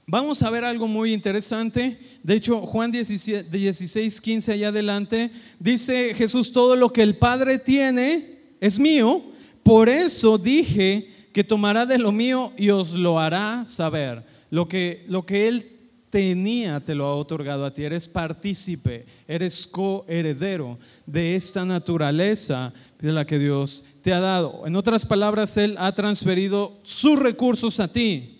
vamos 0.05 0.43
a 0.43 0.49
ver 0.49 0.65
algo 0.65 0.89
muy 0.89 1.13
interesante. 1.13 1.97
De 2.21 2.35
hecho, 2.35 2.59
Juan 2.65 2.91
16, 2.91 4.19
15 4.19 4.51
allá 4.51 4.67
adelante, 4.67 5.31
dice 5.57 6.13
Jesús, 6.13 6.51
todo 6.51 6.75
lo 6.75 6.89
que 6.89 7.01
el 7.01 7.15
Padre 7.15 7.59
tiene 7.59 8.39
es 8.59 8.77
mío, 8.77 9.23
por 9.63 9.87
eso 9.87 10.37
dije 10.37 11.07
que 11.31 11.45
tomará 11.45 11.85
de 11.85 11.97
lo 11.97 12.11
mío 12.11 12.51
y 12.57 12.71
os 12.71 12.91
lo 12.91 13.17
hará 13.17 13.65
saber. 13.65 14.21
Lo 14.49 14.67
que, 14.67 15.05
lo 15.07 15.25
que 15.25 15.47
Él 15.47 15.75
tenía 16.09 16.81
te 16.81 16.93
lo 16.93 17.05
ha 17.05 17.15
otorgado 17.15 17.65
a 17.65 17.73
ti. 17.73 17.83
Eres 17.83 18.09
partícipe, 18.09 19.05
eres 19.29 19.65
coheredero 19.65 20.77
de 21.05 21.35
esta 21.35 21.63
naturaleza 21.63 22.73
de 22.99 23.11
la 23.13 23.25
que 23.25 23.39
Dios 23.39 23.85
te 24.05 24.13
ha 24.13 24.19
dado. 24.19 24.67
En 24.67 24.75
otras 24.75 25.03
palabras, 25.03 25.57
Él 25.57 25.77
ha 25.79 25.91
transferido 25.93 26.77
sus 26.83 27.17
recursos 27.17 27.79
a 27.79 27.87
ti. 27.87 28.37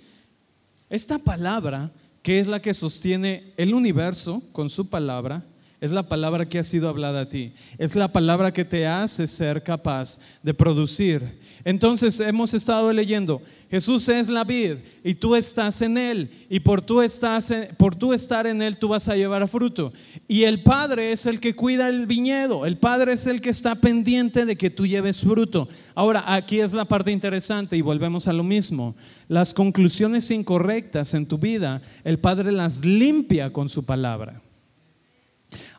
Esta 0.91 1.17
palabra, 1.17 1.91
que 2.21 2.37
es 2.37 2.45
la 2.45 2.61
que 2.61 2.75
sostiene 2.75 3.51
el 3.57 3.73
universo 3.73 4.43
con 4.51 4.69
su 4.69 4.87
palabra, 4.91 5.43
es 5.85 5.91
la 5.91 6.09
palabra 6.09 6.49
que 6.49 6.57
ha 6.57 6.63
sido 6.63 6.89
hablada 6.89 7.21
a 7.21 7.29
ti. 7.29 7.53
Es 7.77 7.95
la 7.95 8.11
palabra 8.11 8.51
que 8.51 8.65
te 8.65 8.87
hace 8.87 9.27
ser 9.27 9.61
capaz 9.61 10.19
de 10.41 10.51
producir. 10.51 11.37
Entonces 11.63 12.19
hemos 12.19 12.55
estado 12.55 12.91
leyendo, 12.91 13.39
Jesús 13.69 14.09
es 14.09 14.27
la 14.27 14.43
vid 14.43 14.77
y 15.03 15.13
tú 15.13 15.35
estás 15.35 15.83
en 15.83 15.99
él 15.99 16.31
y 16.49 16.59
por 16.59 16.81
tú, 16.81 17.03
estás 17.03 17.53
por 17.77 17.93
tú 17.95 18.13
estar 18.13 18.47
en 18.47 18.63
él 18.63 18.77
tú 18.77 18.87
vas 18.87 19.07
a 19.07 19.15
llevar 19.15 19.47
fruto. 19.47 19.93
Y 20.27 20.43
el 20.43 20.63
Padre 20.63 21.11
es 21.11 21.27
el 21.27 21.39
que 21.39 21.55
cuida 21.55 21.87
el 21.87 22.07
viñedo, 22.07 22.65
el 22.65 22.77
Padre 22.77 23.13
es 23.13 23.27
el 23.27 23.39
que 23.39 23.51
está 23.51 23.75
pendiente 23.75 24.45
de 24.45 24.55
que 24.55 24.71
tú 24.71 24.87
lleves 24.87 25.21
fruto. 25.21 25.69
Ahora, 25.93 26.23
aquí 26.25 26.61
es 26.61 26.73
la 26.73 26.85
parte 26.85 27.11
interesante 27.11 27.77
y 27.77 27.81
volvemos 27.81 28.27
a 28.27 28.33
lo 28.33 28.43
mismo. 28.43 28.95
Las 29.27 29.53
conclusiones 29.53 30.31
incorrectas 30.31 31.13
en 31.13 31.27
tu 31.27 31.37
vida, 31.37 31.83
el 32.03 32.17
Padre 32.17 32.51
las 32.51 32.83
limpia 32.83 33.53
con 33.53 33.69
su 33.69 33.85
palabra. 33.85 34.41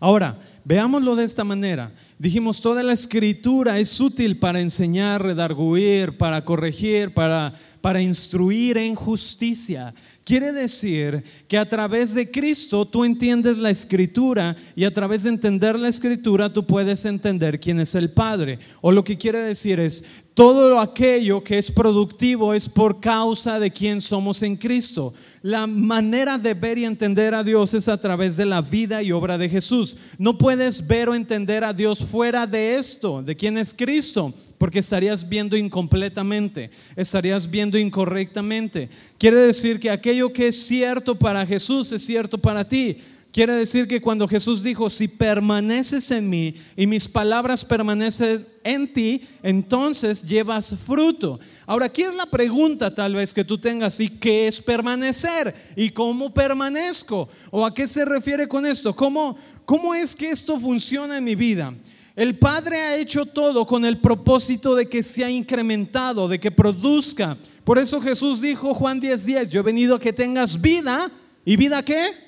Ahora, 0.00 0.38
veámoslo 0.64 1.16
de 1.16 1.24
esta 1.24 1.44
manera. 1.44 1.92
Dijimos, 2.18 2.60
toda 2.60 2.82
la 2.82 2.92
escritura 2.92 3.78
es 3.78 4.00
útil 4.00 4.38
para 4.38 4.60
enseñar, 4.60 5.22
redarguir, 5.22 6.16
para 6.16 6.44
corregir, 6.44 7.12
para, 7.14 7.52
para 7.80 8.02
instruir 8.02 8.78
en 8.78 8.94
justicia. 8.94 9.94
Quiere 10.24 10.52
decir 10.52 11.22
que 11.46 11.56
a 11.56 11.68
través 11.68 12.12
de 12.14 12.28
Cristo 12.28 12.84
tú 12.84 13.04
entiendes 13.04 13.58
la 13.58 13.70
escritura 13.70 14.56
y 14.74 14.82
a 14.82 14.92
través 14.92 15.22
de 15.22 15.28
entender 15.28 15.78
la 15.78 15.88
escritura 15.88 16.52
tú 16.52 16.66
puedes 16.66 17.04
entender 17.04 17.60
quién 17.60 17.78
es 17.78 17.94
el 17.94 18.10
Padre. 18.10 18.58
O 18.80 18.90
lo 18.90 19.04
que 19.04 19.16
quiere 19.16 19.38
decir 19.38 19.78
es, 19.78 20.04
todo 20.36 20.78
aquello 20.80 21.42
que 21.42 21.56
es 21.56 21.70
productivo 21.70 22.52
es 22.52 22.68
por 22.68 23.00
causa 23.00 23.58
de 23.58 23.70
quién 23.70 24.02
somos 24.02 24.42
en 24.42 24.56
Cristo. 24.56 25.14
La 25.40 25.66
manera 25.66 26.36
de 26.36 26.52
ver 26.52 26.76
y 26.76 26.84
entender 26.84 27.32
a 27.32 27.42
Dios 27.42 27.72
es 27.72 27.88
a 27.88 27.98
través 27.98 28.36
de 28.36 28.44
la 28.44 28.60
vida 28.60 29.02
y 29.02 29.12
obra 29.12 29.38
de 29.38 29.48
Jesús. 29.48 29.96
No 30.18 30.36
puedes 30.36 30.86
ver 30.86 31.08
o 31.08 31.14
entender 31.14 31.64
a 31.64 31.72
Dios 31.72 32.00
fuera 32.00 32.46
de 32.46 32.76
esto, 32.76 33.22
de 33.22 33.34
quién 33.34 33.56
es 33.56 33.72
Cristo, 33.72 34.34
porque 34.58 34.80
estarías 34.80 35.26
viendo 35.26 35.56
incompletamente, 35.56 36.70
estarías 36.96 37.48
viendo 37.50 37.75
incorrectamente. 37.78 38.88
Quiere 39.18 39.36
decir 39.36 39.80
que 39.80 39.90
aquello 39.90 40.32
que 40.32 40.48
es 40.48 40.66
cierto 40.66 41.18
para 41.18 41.46
Jesús 41.46 41.92
es 41.92 42.04
cierto 42.04 42.38
para 42.38 42.66
ti. 42.66 42.98
Quiere 43.36 43.52
decir 43.52 43.86
que 43.86 44.00
cuando 44.00 44.26
Jesús 44.26 44.62
dijo, 44.62 44.88
si 44.88 45.08
permaneces 45.08 46.10
en 46.10 46.30
mí 46.30 46.54
y 46.74 46.86
mis 46.86 47.06
palabras 47.06 47.66
permanecen 47.66 48.46
en 48.64 48.90
ti, 48.90 49.20
entonces 49.42 50.22
llevas 50.22 50.74
fruto. 50.86 51.38
Ahora, 51.66 51.84
aquí 51.84 52.02
es 52.02 52.14
la 52.14 52.24
pregunta 52.24 52.94
tal 52.94 53.14
vez 53.14 53.34
que 53.34 53.44
tú 53.44 53.58
tengas, 53.58 54.00
¿y 54.00 54.08
qué 54.08 54.46
es 54.46 54.62
permanecer? 54.62 55.54
¿Y 55.76 55.90
cómo 55.90 56.32
permanezco? 56.32 57.28
¿O 57.50 57.66
a 57.66 57.74
qué 57.74 57.86
se 57.86 58.06
refiere 58.06 58.48
con 58.48 58.64
esto? 58.64 58.96
¿Cómo, 58.96 59.36
cómo 59.66 59.94
es 59.94 60.16
que 60.16 60.30
esto 60.30 60.58
funciona 60.58 61.18
en 61.18 61.24
mi 61.24 61.34
vida? 61.34 61.74
El 62.16 62.38
Padre 62.38 62.78
ha 62.78 62.96
hecho 62.96 63.26
todo 63.26 63.66
con 63.66 63.84
el 63.84 63.98
propósito 63.98 64.74
de 64.74 64.88
que 64.88 65.02
sea 65.02 65.28
incrementado, 65.28 66.26
de 66.26 66.40
que 66.40 66.50
produzca. 66.50 67.36
Por 67.66 67.79
eso 67.79 68.00
Jesús 68.00 68.40
dijo, 68.40 68.72
Juan 68.72 68.98
10:10, 68.98 69.24
10, 69.26 69.48
yo 69.50 69.61
he 69.61 69.64
venido 69.64 69.96
a 69.96 70.00
que 70.00 70.14
tengas 70.14 70.59
vida. 70.59 71.12
¿Y 71.44 71.57
vida 71.57 71.85
qué? 71.85 72.26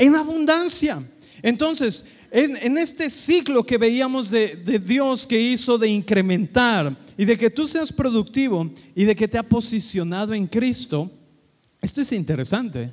en 0.00 0.16
abundancia. 0.16 1.06
Entonces, 1.42 2.06
en, 2.30 2.78
este 2.78 3.10
ciclo 3.10 3.62
que 3.62 3.76
veíamos 3.76 4.30
de, 4.30 4.56
de, 4.56 4.78
Dios 4.78 5.26
que 5.26 5.38
hizo 5.38 5.76
de 5.76 5.88
incrementar 5.88 6.96
y 7.18 7.26
de 7.26 7.36
que 7.36 7.50
tú 7.50 7.66
seas 7.66 7.92
productivo 7.92 8.70
y 8.94 9.04
de 9.04 9.14
que 9.14 9.28
te 9.28 9.36
ha 9.36 9.42
posicionado 9.42 10.32
en 10.32 10.46
Cristo, 10.46 11.10
esto 11.82 12.00
es 12.00 12.12
interesante. 12.12 12.92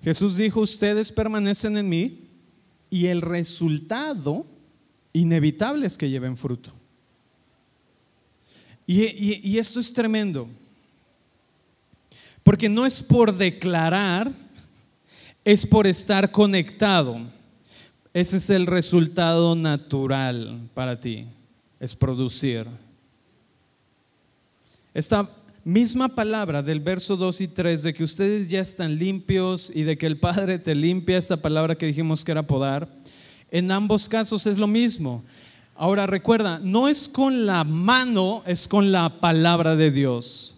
Jesús 0.00 0.36
dijo, 0.36 0.60
ustedes 0.60 1.10
permanecen 1.10 1.76
en 1.76 1.88
mí 1.88 2.28
y 2.88 3.06
el 3.06 3.20
resultado 3.20 4.46
inevitable 5.12 5.88
es 5.88 5.98
que 5.98 6.08
lleven 6.08 6.36
fruto. 6.36 6.75
Y 8.86 9.58
esto 9.58 9.80
es 9.80 9.92
tremendo, 9.92 10.48
porque 12.42 12.68
no 12.68 12.86
es 12.86 13.02
por 13.02 13.34
declarar, 13.34 14.32
es 15.44 15.66
por 15.66 15.86
estar 15.86 16.30
conectado. 16.30 17.20
Ese 18.12 18.38
es 18.38 18.50
el 18.50 18.66
resultado 18.66 19.54
natural 19.54 20.70
para 20.72 20.98
ti, 20.98 21.26
es 21.78 21.94
producir. 21.94 22.66
Esta 24.94 25.28
misma 25.62 26.08
palabra 26.08 26.62
del 26.62 26.80
verso 26.80 27.16
2 27.16 27.42
y 27.42 27.48
3 27.48 27.82
de 27.82 27.92
que 27.92 28.04
ustedes 28.04 28.48
ya 28.48 28.60
están 28.60 28.98
limpios 28.98 29.70
y 29.74 29.82
de 29.82 29.98
que 29.98 30.06
el 30.06 30.18
Padre 30.18 30.58
te 30.58 30.74
limpia, 30.74 31.18
esta 31.18 31.36
palabra 31.36 31.74
que 31.74 31.86
dijimos 31.86 32.24
que 32.24 32.32
era 32.32 32.42
podar, 32.42 32.88
en 33.50 33.70
ambos 33.70 34.08
casos 34.08 34.46
es 34.46 34.56
lo 34.56 34.66
mismo. 34.66 35.22
Ahora 35.78 36.06
recuerda, 36.06 36.58
no 36.58 36.88
es 36.88 37.08
con 37.08 37.44
la 37.46 37.64
mano, 37.64 38.42
es 38.46 38.66
con 38.66 38.92
la 38.92 39.20
palabra 39.20 39.76
de 39.76 39.90
Dios 39.90 40.56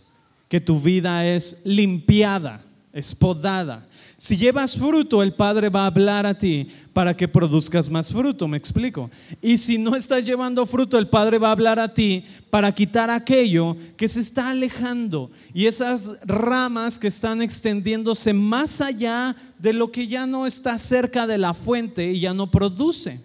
que 0.49 0.61
tu 0.61 0.81
vida 0.81 1.27
es 1.27 1.61
limpiada, 1.65 2.63
es 2.93 3.15
podada. 3.15 3.87
Si 4.17 4.37
llevas 4.37 4.77
fruto, 4.77 5.23
el 5.23 5.35
Padre 5.35 5.69
va 5.69 5.85
a 5.85 5.87
hablar 5.87 6.27
a 6.27 6.37
ti 6.37 6.69
para 6.93 7.17
que 7.17 7.29
produzcas 7.29 7.89
más 7.89 8.13
fruto, 8.13 8.49
me 8.49 8.57
explico. 8.57 9.11
Y 9.41 9.59
si 9.59 9.79
no 9.79 9.95
estás 9.95 10.27
llevando 10.27 10.67
fruto, 10.67 10.99
el 10.99 11.07
Padre 11.07 11.39
va 11.39 11.49
a 11.49 11.53
hablar 11.53 11.79
a 11.79 11.95
ti 11.95 12.25
para 12.51 12.75
quitar 12.75 13.11
aquello 13.11 13.77
que 13.97 14.09
se 14.09 14.19
está 14.19 14.49
alejando 14.51 15.31
y 15.55 15.67
esas 15.67 16.19
ramas 16.25 16.99
que 16.99 17.07
están 17.07 17.43
extendiéndose 17.43 18.33
más 18.33 18.81
allá 18.81 19.37
de 19.59 19.73
lo 19.73 19.93
que 19.93 20.09
ya 20.09 20.27
no 20.27 20.47
está 20.47 20.79
cerca 20.79 21.27
de 21.27 21.39
la 21.39 21.55
fuente 21.55 22.11
y 22.11 22.19
ya 22.19 22.35
no 22.35 22.51
produce, 22.51 23.21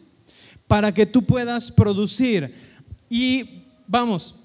para 0.68 0.94
que 0.94 1.06
tú 1.06 1.24
puedas 1.24 1.72
producir. 1.72 2.54
Y 3.10 3.64
vamos, 3.88 4.36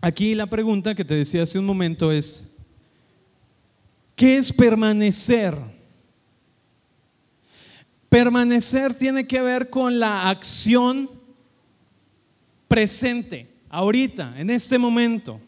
aquí 0.00 0.34
la 0.34 0.46
pregunta 0.46 0.94
que 0.94 1.04
te 1.04 1.14
decía 1.14 1.42
hace 1.42 1.58
un 1.58 1.66
momento 1.66 2.10
es, 2.12 2.50
¿Qué 4.20 4.36
es 4.36 4.52
permanecer? 4.52 5.56
Permanecer 8.10 8.92
tiene 8.92 9.26
que 9.26 9.40
ver 9.40 9.70
con 9.70 9.98
la 9.98 10.28
acción 10.28 11.08
presente, 12.68 13.48
ahorita, 13.70 14.38
en 14.38 14.50
este 14.50 14.76
momento. 14.76 15.40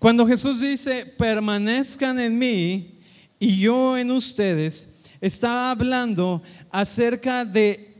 Cuando 0.00 0.26
Jesús 0.26 0.60
dice, 0.60 1.06
permanezcan 1.06 2.18
en 2.18 2.36
mí 2.36 2.98
y 3.38 3.60
yo 3.60 3.96
en 3.96 4.10
ustedes, 4.10 5.00
estaba 5.20 5.70
hablando 5.70 6.42
acerca 6.68 7.44
de 7.44 7.95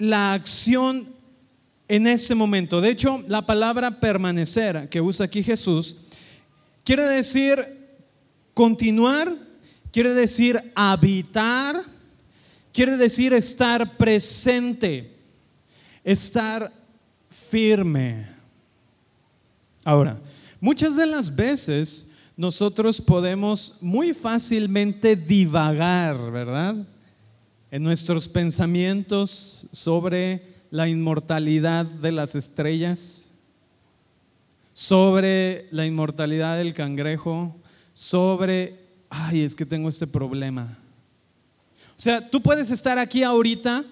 la 0.00 0.32
acción 0.32 1.14
en 1.86 2.08
este 2.08 2.34
momento. 2.34 2.80
De 2.80 2.90
hecho, 2.90 3.22
la 3.28 3.46
palabra 3.46 4.00
permanecer 4.00 4.88
que 4.88 5.00
usa 5.00 5.26
aquí 5.26 5.44
Jesús 5.44 5.94
quiere 6.82 7.04
decir 7.04 7.78
Continuar 8.52 9.36
quiere 9.92 10.10
decir 10.14 10.72
habitar, 10.74 11.84
quiere 12.72 12.96
decir 12.96 13.32
estar 13.32 13.96
presente, 13.96 15.16
estar 16.04 16.72
firme. 17.28 18.28
Ahora, 19.84 20.18
muchas 20.60 20.96
de 20.96 21.06
las 21.06 21.34
veces 21.34 22.10
nosotros 22.36 23.00
podemos 23.00 23.76
muy 23.80 24.12
fácilmente 24.12 25.16
divagar, 25.16 26.30
¿verdad? 26.30 26.76
En 27.72 27.84
nuestros 27.84 28.28
pensamientos 28.28 29.68
sobre 29.70 30.42
la 30.70 30.88
inmortalidad 30.88 31.86
de 31.86 32.10
las 32.10 32.34
estrellas, 32.34 33.30
sobre 34.72 35.68
la 35.70 35.86
inmortalidad 35.86 36.56
del 36.56 36.74
cangrejo, 36.74 37.56
sobre, 37.92 38.80
ay, 39.08 39.42
es 39.42 39.54
que 39.54 39.64
tengo 39.64 39.88
este 39.88 40.06
problema. 40.06 40.78
O 41.96 42.02
sea, 42.02 42.28
tú 42.28 42.42
puedes 42.42 42.72
estar 42.72 42.98
aquí 42.98 43.22
ahorita, 43.22 43.84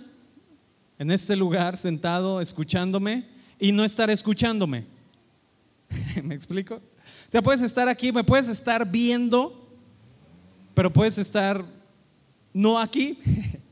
en 0.98 1.10
este 1.12 1.36
lugar, 1.36 1.76
sentado, 1.76 2.40
escuchándome, 2.40 3.28
y 3.60 3.70
no 3.70 3.84
estar 3.84 4.10
escuchándome. 4.10 4.86
¿Me 6.24 6.34
explico? 6.34 6.76
O 6.76 7.30
sea, 7.30 7.42
puedes 7.42 7.62
estar 7.62 7.88
aquí, 7.88 8.10
me 8.10 8.24
puedes 8.24 8.48
estar 8.48 8.90
viendo, 8.90 9.68
pero 10.74 10.92
puedes 10.92 11.16
estar 11.18 11.64
no 12.52 12.78
aquí. 12.78 13.18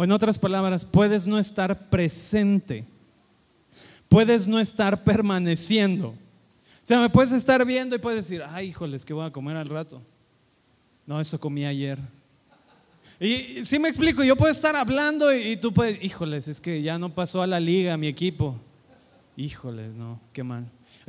o 0.00 0.04
en 0.04 0.12
otras 0.12 0.38
palabras, 0.38 0.82
puedes 0.82 1.26
no 1.26 1.38
estar 1.38 1.90
presente. 1.90 2.86
Puedes 4.08 4.48
no 4.48 4.58
estar 4.58 5.04
permaneciendo. 5.04 6.08
O 6.08 6.16
sea, 6.80 7.00
me 7.02 7.10
puedes 7.10 7.32
estar 7.32 7.66
viendo 7.66 7.94
y 7.94 7.98
puedes 7.98 8.26
decir, 8.26 8.42
ay, 8.48 8.68
híjoles, 8.68 9.04
¿qué 9.04 9.12
voy 9.12 9.26
a 9.26 9.30
comer 9.30 9.58
al 9.58 9.68
rato? 9.68 10.00
No, 11.04 11.20
eso 11.20 11.38
comí 11.38 11.66
ayer. 11.66 11.98
Y 13.20 13.62
si 13.62 13.78
me 13.78 13.90
explico, 13.90 14.24
yo 14.24 14.36
puedo 14.36 14.50
estar 14.50 14.74
hablando 14.74 15.34
y, 15.34 15.58
tú 15.58 15.70
puedes, 15.70 16.02
híjoles, 16.02 16.48
es 16.48 16.62
que 16.62 16.80
ya 16.80 16.98
no 16.98 17.14
pasó 17.14 17.42
a 17.42 17.46
la 17.46 17.60
liga 17.60 17.94
mi 17.98 18.06
equipo. 18.06 18.56
Híjoles, 19.36 19.92
no, 19.92 20.18
qué 20.32 20.42
mal. 20.42 20.64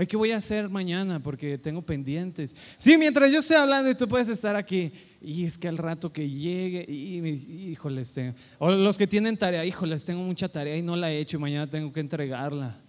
¿qué 0.05 0.17
voy 0.17 0.33
a 0.33 0.37
hacer 0.37 0.67
mañana? 0.67 1.21
Porque 1.21 1.57
tengo 1.57 1.81
pendientes. 1.81 2.57
Sí, 2.75 2.97
mientras 2.97 3.31
yo 3.31 3.39
esté 3.39 3.55
hablando 3.55 3.89
y 3.89 3.95
tú 3.95 4.05
puedes 4.05 4.27
estar 4.27 4.57
aquí. 4.57 4.91
Y 5.21 5.45
es 5.45 5.57
que 5.57 5.67
al 5.67 5.77
rato 5.77 6.11
que 6.11 6.27
llegue, 6.27 6.83
y, 6.87 7.71
híjoles, 7.71 8.11
tengo. 8.13 8.33
o 8.57 8.71
los 8.71 8.97
que 8.97 9.05
tienen 9.05 9.37
tarea, 9.37 9.63
híjoles, 9.63 10.03
tengo 10.03 10.23
mucha 10.23 10.49
tarea 10.49 10.75
y 10.75 10.81
no 10.81 10.95
la 10.95 11.11
he 11.11 11.19
hecho 11.19 11.37
y 11.37 11.39
mañana 11.39 11.69
tengo 11.69 11.93
que 11.93 11.99
entregarla. 11.99 12.79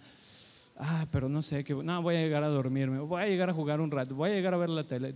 Ah, 0.75 1.05
pero 1.11 1.29
no 1.29 1.43
sé, 1.43 1.63
que 1.63 1.75
no, 1.75 2.01
voy 2.01 2.15
a 2.15 2.21
llegar 2.21 2.43
a 2.43 2.47
dormirme, 2.47 2.97
voy 2.99 3.21
a 3.21 3.27
llegar 3.27 3.51
a 3.51 3.53
jugar 3.53 3.79
un 3.79 3.91
rato, 3.91 4.15
voy 4.15 4.31
a 4.31 4.33
llegar 4.33 4.55
a 4.55 4.57
ver 4.57 4.69
la 4.69 4.83
tele. 4.83 5.13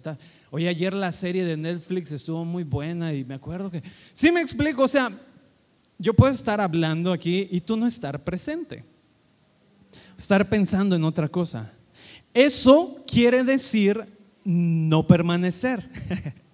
Oye, 0.52 0.68
ayer 0.68 0.94
la 0.94 1.12
serie 1.12 1.44
de 1.44 1.58
Netflix 1.58 2.12
estuvo 2.12 2.46
muy 2.46 2.64
buena 2.64 3.12
y 3.12 3.26
me 3.26 3.34
acuerdo 3.34 3.72
que... 3.72 3.82
Sí 4.14 4.32
me 4.32 4.40
explico, 4.40 4.84
o 4.84 4.88
sea, 4.88 5.12
yo 5.98 6.14
puedo 6.14 6.32
estar 6.32 6.62
hablando 6.62 7.12
aquí 7.12 7.48
y 7.50 7.62
tú 7.62 7.76
no 7.76 7.88
estar 7.88 8.24
presente, 8.24 8.86
estar 10.16 10.48
pensando 10.48 10.96
en 10.96 11.04
otra 11.04 11.28
cosa. 11.28 11.74
Eso 12.32 13.02
quiere 13.08 13.44
decir 13.44 14.06
no 14.44 15.08
permanecer. 15.08 15.90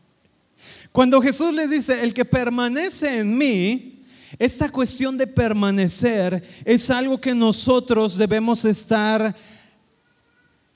Cuando 0.94 1.20
Jesús 1.24 1.52
les 1.52 1.72
dice, 1.72 2.04
el 2.04 2.14
que 2.14 2.24
permanece 2.24 3.20
en 3.20 3.36
mí, 3.36 4.04
esta 4.38 4.70
cuestión 4.70 5.18
de 5.18 5.26
permanecer 5.26 6.44
es 6.64 6.92
algo 6.92 7.20
que 7.20 7.34
nosotros 7.34 8.16
debemos 8.16 8.64
estar, 8.64 9.36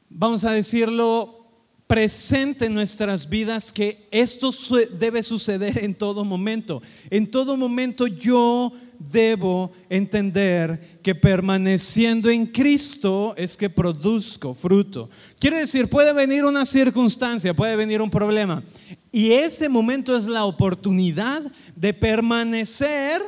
vamos 0.10 0.43
a 0.43 0.53
decirlo, 0.53 1.45
presente 1.86 2.65
en 2.65 2.73
nuestras 2.73 3.30
vidas 3.30 3.71
que 3.71 4.08
esto 4.10 4.51
debe 4.99 5.21
suceder 5.21 5.84
en 5.84 5.93
todo 5.93 6.25
momento. 6.25 6.82
En 7.12 7.30
todo 7.30 7.56
momento 7.56 8.08
yo 8.08 8.73
debo 8.99 9.71
entender 9.89 10.99
que 11.01 11.15
permaneciendo 11.15 12.30
en 12.30 12.47
Cristo 12.47 13.34
es 13.38 13.56
que 13.56 13.69
produzco 13.69 14.53
fruto. 14.53 15.10
Quiere 15.39 15.60
decir, 15.60 15.88
puede 15.88 16.12
venir 16.12 16.43
una 16.43 16.65
circunstancia, 16.65 17.53
puede 17.53 17.75
venir 17.75 18.01
un 18.01 18.10
problema. 18.10 18.63
Y 19.11 19.31
ese 19.31 19.69
momento 19.69 20.15
es 20.15 20.25
la 20.25 20.45
oportunidad 20.45 21.43
de 21.75 21.93
permanecer 21.93 23.21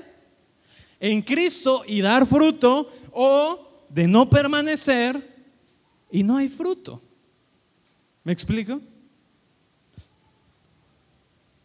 en 0.99 1.21
Cristo 1.21 1.83
y 1.87 2.01
dar 2.01 2.25
fruto 2.25 2.89
o 3.11 3.85
de 3.89 4.07
no 4.07 4.29
permanecer 4.29 5.35
y 6.11 6.23
no 6.23 6.37
hay 6.37 6.49
fruto. 6.49 7.01
¿Me 8.23 8.33
explico? 8.33 8.81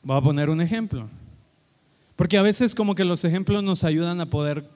Voy 0.02 0.16
a 0.16 0.20
poner 0.20 0.50
un 0.50 0.60
ejemplo. 0.60 1.08
Porque 2.16 2.38
a 2.38 2.42
veces 2.42 2.74
como 2.74 2.94
que 2.94 3.04
los 3.04 3.24
ejemplos 3.24 3.62
nos 3.62 3.82
ayudan 3.82 4.20
a 4.20 4.30
poder 4.30 4.70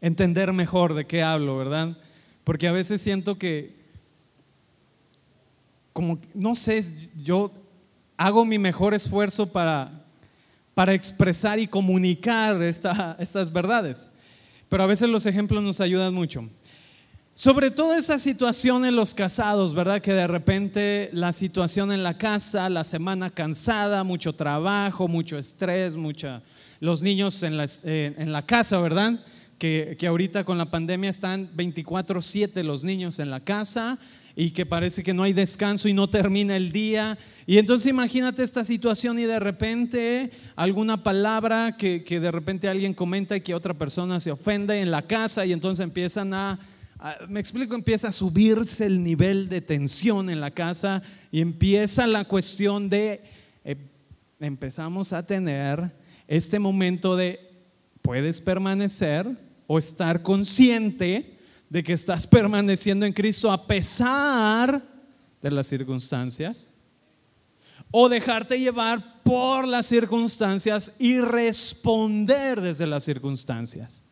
entender 0.00 0.52
mejor 0.52 0.94
de 0.94 1.06
qué 1.06 1.22
hablo, 1.22 1.56
¿verdad? 1.58 1.98
Porque 2.44 2.66
a 2.66 2.72
veces 2.72 3.02
siento 3.02 3.36
que, 3.36 3.74
como, 5.92 6.18
no 6.32 6.54
sé, 6.54 7.10
yo 7.22 7.52
hago 8.18 8.44
mi 8.44 8.58
mejor 8.58 8.92
esfuerzo 8.92 9.46
para, 9.46 10.04
para 10.74 10.92
expresar 10.92 11.58
y 11.58 11.68
comunicar 11.68 12.60
estas 12.60 13.52
verdades. 13.52 14.10
Pero 14.68 14.82
a 14.82 14.86
veces 14.86 15.08
los 15.08 15.24
ejemplos 15.24 15.62
nos 15.62 15.80
ayudan 15.80 16.12
mucho. 16.12 16.46
Sobre 17.32 17.70
todo 17.70 17.94
esa 17.94 18.18
situación 18.18 18.84
en 18.84 18.96
los 18.96 19.14
casados, 19.14 19.72
¿verdad? 19.72 20.02
Que 20.02 20.12
de 20.12 20.26
repente 20.26 21.08
la 21.12 21.30
situación 21.30 21.92
en 21.92 22.02
la 22.02 22.18
casa, 22.18 22.68
la 22.68 22.82
semana 22.82 23.30
cansada, 23.30 24.02
mucho 24.02 24.32
trabajo, 24.32 25.06
mucho 25.06 25.38
estrés, 25.38 25.94
mucha, 25.94 26.42
los 26.80 27.00
niños 27.00 27.40
en, 27.44 27.56
eh, 27.60 28.14
en 28.18 28.32
la 28.32 28.44
casa, 28.44 28.80
¿verdad? 28.80 29.24
Que, 29.56 29.96
que, 29.98 30.08
ahorita 30.08 30.42
con 30.42 30.58
la 30.58 30.70
pandemia 30.70 31.10
están 31.10 31.48
24/7 31.56 32.64
los 32.64 32.82
niños 32.82 33.20
en 33.20 33.30
la 33.30 33.40
casa 33.40 33.98
y 34.40 34.52
que 34.52 34.64
parece 34.64 35.02
que 35.02 35.12
no 35.12 35.24
hay 35.24 35.32
descanso 35.32 35.88
y 35.88 35.92
no 35.92 36.08
termina 36.08 36.56
el 36.56 36.70
día. 36.70 37.18
Y 37.44 37.58
entonces 37.58 37.88
imagínate 37.88 38.44
esta 38.44 38.62
situación 38.62 39.18
y 39.18 39.24
de 39.24 39.40
repente 39.40 40.30
alguna 40.54 41.02
palabra 41.02 41.76
que, 41.76 42.04
que 42.04 42.20
de 42.20 42.30
repente 42.30 42.68
alguien 42.68 42.94
comenta 42.94 43.34
y 43.34 43.40
que 43.40 43.52
otra 43.52 43.74
persona 43.74 44.20
se 44.20 44.30
ofende 44.30 44.80
en 44.80 44.92
la 44.92 45.02
casa 45.02 45.44
y 45.44 45.52
entonces 45.52 45.82
empiezan 45.82 46.34
a 46.34 46.60
me 47.28 47.40
explico, 47.40 47.74
empieza 47.74 48.08
a 48.08 48.12
subirse 48.12 48.86
el 48.86 49.02
nivel 49.02 49.48
de 49.48 49.60
tensión 49.60 50.30
en 50.30 50.40
la 50.40 50.52
casa 50.52 51.02
y 51.32 51.40
empieza 51.40 52.06
la 52.06 52.24
cuestión 52.24 52.88
de, 52.88 53.22
eh, 53.64 53.76
empezamos 54.38 55.12
a 55.12 55.26
tener 55.26 55.92
este 56.28 56.60
momento 56.60 57.16
de, 57.16 57.40
puedes 58.02 58.40
permanecer 58.40 59.28
o 59.66 59.78
estar 59.78 60.22
consciente 60.22 61.37
de 61.68 61.82
que 61.82 61.92
estás 61.92 62.26
permaneciendo 62.26 63.04
en 63.04 63.12
Cristo 63.12 63.50
a 63.50 63.66
pesar 63.66 64.82
de 65.42 65.50
las 65.50 65.66
circunstancias 65.66 66.72
o 67.90 68.08
dejarte 68.08 68.58
llevar 68.58 69.22
por 69.22 69.66
las 69.66 69.86
circunstancias 69.86 70.92
y 70.98 71.20
responder 71.20 72.60
desde 72.60 72.86
las 72.86 73.04
circunstancias. 73.04 74.04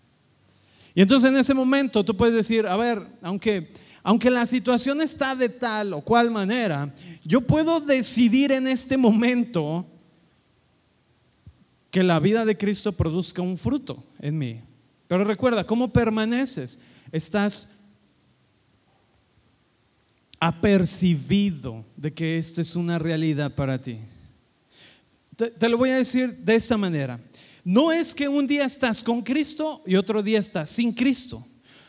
Y 0.95 1.03
entonces 1.03 1.29
en 1.31 1.37
ese 1.37 1.55
momento 1.55 2.05
tú 2.05 2.17
puedes 2.17 2.35
decir, 2.35 2.67
a 2.67 2.77
ver, 2.77 3.07
aunque, 3.21 3.73
aunque 4.03 4.31
la 4.31 4.47
situación 4.47 5.03
está 5.03 5.35
de 5.35 5.49
tal 5.49 5.93
o 5.93 6.01
cual 6.01 6.31
manera, 6.31 6.93
yo 7.25 7.43
puedo 7.43 7.81
decidir 7.81 8.53
en 8.53 8.67
este 8.67 8.97
momento 8.97 9.87
que 11.91 12.03
la 12.03 12.19
vida 12.19 12.45
de 12.45 12.57
Cristo 12.57 12.93
produzca 12.93 13.43
un 13.43 13.59
fruto 13.59 14.05
en 14.21 14.39
mí. 14.39 14.61
Pero 15.07 15.25
recuerda, 15.25 15.65
¿cómo 15.65 15.93
permaneces? 15.93 16.81
Estás 17.17 17.71
apercibido 20.39 21.83
de 21.97 22.13
que 22.13 22.37
esto 22.37 22.61
es 22.61 22.77
una 22.77 22.99
realidad 22.99 23.55
para 23.55 23.81
ti. 23.81 23.97
Te, 25.35 25.67
lo 25.67 25.79
voy 25.79 25.89
a 25.89 25.97
decir 25.97 26.37
de 26.37 26.57
esta 26.57 26.77
manera. 26.77 27.19
No 27.65 27.91
es 27.91 28.15
que 28.15 28.29
un 28.29 28.47
día 28.47 28.67
estás 28.67 29.03
con 29.03 29.23
Cristo 29.23 29.83
y 29.87 29.97
otro 29.97 30.23
día 30.23 30.39
estás 30.39 30.69
sin 30.69 30.93
Cristo. 30.93 31.43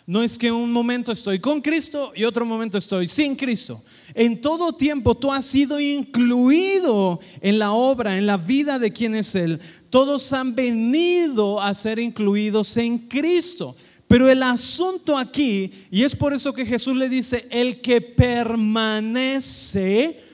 No 0.06 0.24
es 0.24 0.38
que 0.38 0.50
un 0.50 0.72
momento 0.72 1.12
estoy 1.12 1.42
con 1.42 1.60
Cristo 1.60 2.14
y 2.16 2.24
otro 2.24 2.46
momento 2.46 2.78
estoy 2.78 3.06
sin 3.08 3.36
Cristo. 3.36 3.84
En 4.14 4.40
todo 4.40 4.72
tiempo 4.72 5.14
tú 5.14 5.34
has 5.34 5.44
sido 5.44 5.78
incluido 5.78 7.20
en 7.42 7.60
la 7.60 7.74
obra, 7.74 8.18
en 8.18 8.26
la 8.26 8.38
vida 8.38 8.80
de 8.80 8.94
quien 8.94 9.14
es 9.14 9.36
Él. 9.36 9.60
Todos 9.90 10.32
han 10.32 10.56
venido 10.56 11.62
a 11.62 11.74
ser 11.74 12.00
incluidos 12.00 12.78
en 12.78 12.98
Cristo. 13.10 13.76
Pero 14.08 14.30
el 14.30 14.42
asunto 14.42 15.18
aquí, 15.18 15.72
y 15.92 16.04
es 16.04 16.16
por 16.16 16.34
eso 16.34 16.54
que 16.54 16.66
Jesús 16.66 16.96
le 16.96 17.10
dice, 17.10 17.46
el 17.52 17.82
que 17.82 18.00
permanece, 18.00 19.38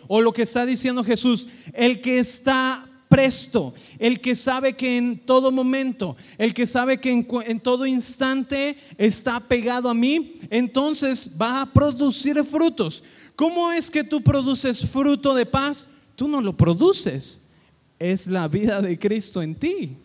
o 0.07 0.21
lo 0.21 0.31
que 0.31 0.43
está 0.43 0.65
diciendo 0.65 1.03
Jesús, 1.03 1.47
el 1.73 1.99
que 1.99 2.19
está 2.19 2.87
presto, 3.09 3.73
el 3.99 4.19
que 4.21 4.35
sabe 4.35 4.75
que 4.75 4.97
en 4.97 5.25
todo 5.25 5.51
momento, 5.51 6.15
el 6.37 6.53
que 6.53 6.67
sabe 6.67 6.99
que 6.99 7.11
en, 7.11 7.59
todo 7.59 7.85
instante 7.87 8.77
está 8.97 9.39
pegado 9.39 9.89
a 9.89 9.93
mí, 9.93 10.39
entonces 10.49 11.29
va 11.39 11.61
a 11.61 11.71
producir 11.71 12.43
frutos. 12.43 13.03
¿Cómo 13.35 13.71
es 13.71 13.89
que 13.89 14.03
tú 14.03 14.21
produces 14.21 14.87
fruto 14.87 15.33
de 15.33 15.47
paz? 15.47 15.89
Tú 16.15 16.27
no 16.27 16.41
lo 16.41 16.57
produces, 16.57 17.51
es 17.97 18.27
la 18.27 18.47
vida 18.47 18.81
de 18.81 18.99
Cristo 18.99 19.41
en 19.41 19.55
ti. 19.55 19.97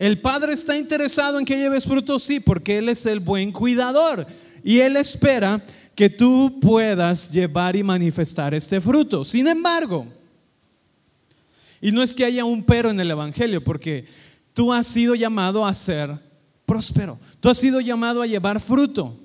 El 0.00 0.18
Padre 0.18 0.54
está 0.54 0.78
interesado 0.78 1.38
en 1.38 1.44
que 1.44 1.58
lleves 1.58 1.84
fruto, 1.84 2.18
sí, 2.18 2.40
porque 2.40 2.78
Él 2.78 2.88
es 2.88 3.04
el 3.04 3.20
buen 3.20 3.52
cuidador 3.52 4.26
y 4.64 4.80
Él 4.80 4.96
espera 4.96 5.62
que 5.94 6.08
tú 6.08 6.58
puedas 6.58 7.30
llevar 7.30 7.76
y 7.76 7.82
manifestar 7.82 8.54
este 8.54 8.80
fruto. 8.80 9.26
Sin 9.26 9.46
embargo, 9.46 10.06
y 11.82 11.92
no 11.92 12.02
es 12.02 12.14
que 12.14 12.24
haya 12.24 12.46
un 12.46 12.62
pero 12.62 12.88
en 12.88 12.98
el 12.98 13.10
Evangelio, 13.10 13.62
porque 13.62 14.06
tú 14.54 14.72
has 14.72 14.86
sido 14.86 15.14
llamado 15.14 15.66
a 15.66 15.74
ser 15.74 16.18
próspero. 16.64 17.18
Tú 17.38 17.50
has 17.50 17.58
sido 17.58 17.78
llamado 17.78 18.22
a 18.22 18.26
llevar 18.26 18.58
fruto. 18.58 19.18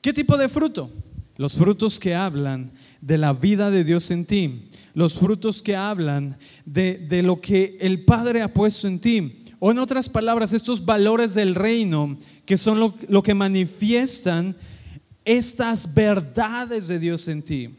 ¿Qué 0.00 0.12
tipo 0.12 0.36
de 0.36 0.48
fruto? 0.48 0.92
Los 1.36 1.54
frutos 1.54 1.98
que 1.98 2.14
hablan 2.14 2.70
de 3.00 3.18
la 3.18 3.32
vida 3.32 3.70
de 3.70 3.84
Dios 3.84 4.10
en 4.10 4.26
ti. 4.26 4.68
Los 4.94 5.14
frutos 5.14 5.62
que 5.62 5.76
hablan 5.76 6.38
de, 6.64 7.22
lo 7.24 7.40
que 7.40 7.76
el 7.80 8.04
Padre 8.04 8.42
ha 8.42 8.52
puesto 8.52 8.88
en 8.88 9.00
ti. 9.00 9.40
O 9.58 9.70
en 9.70 9.78
otras 9.78 10.08
palabras, 10.08 10.52
estos 10.52 10.84
valores 10.84 11.34
del 11.34 11.54
reino 11.54 12.16
que 12.44 12.56
son 12.56 12.78
lo, 12.78 12.94
lo 13.08 13.22
que 13.22 13.34
manifiestan 13.34 14.56
estas 15.24 15.92
verdades 15.92 16.88
de 16.88 16.98
Dios 16.98 17.26
en 17.28 17.42
ti. 17.42 17.74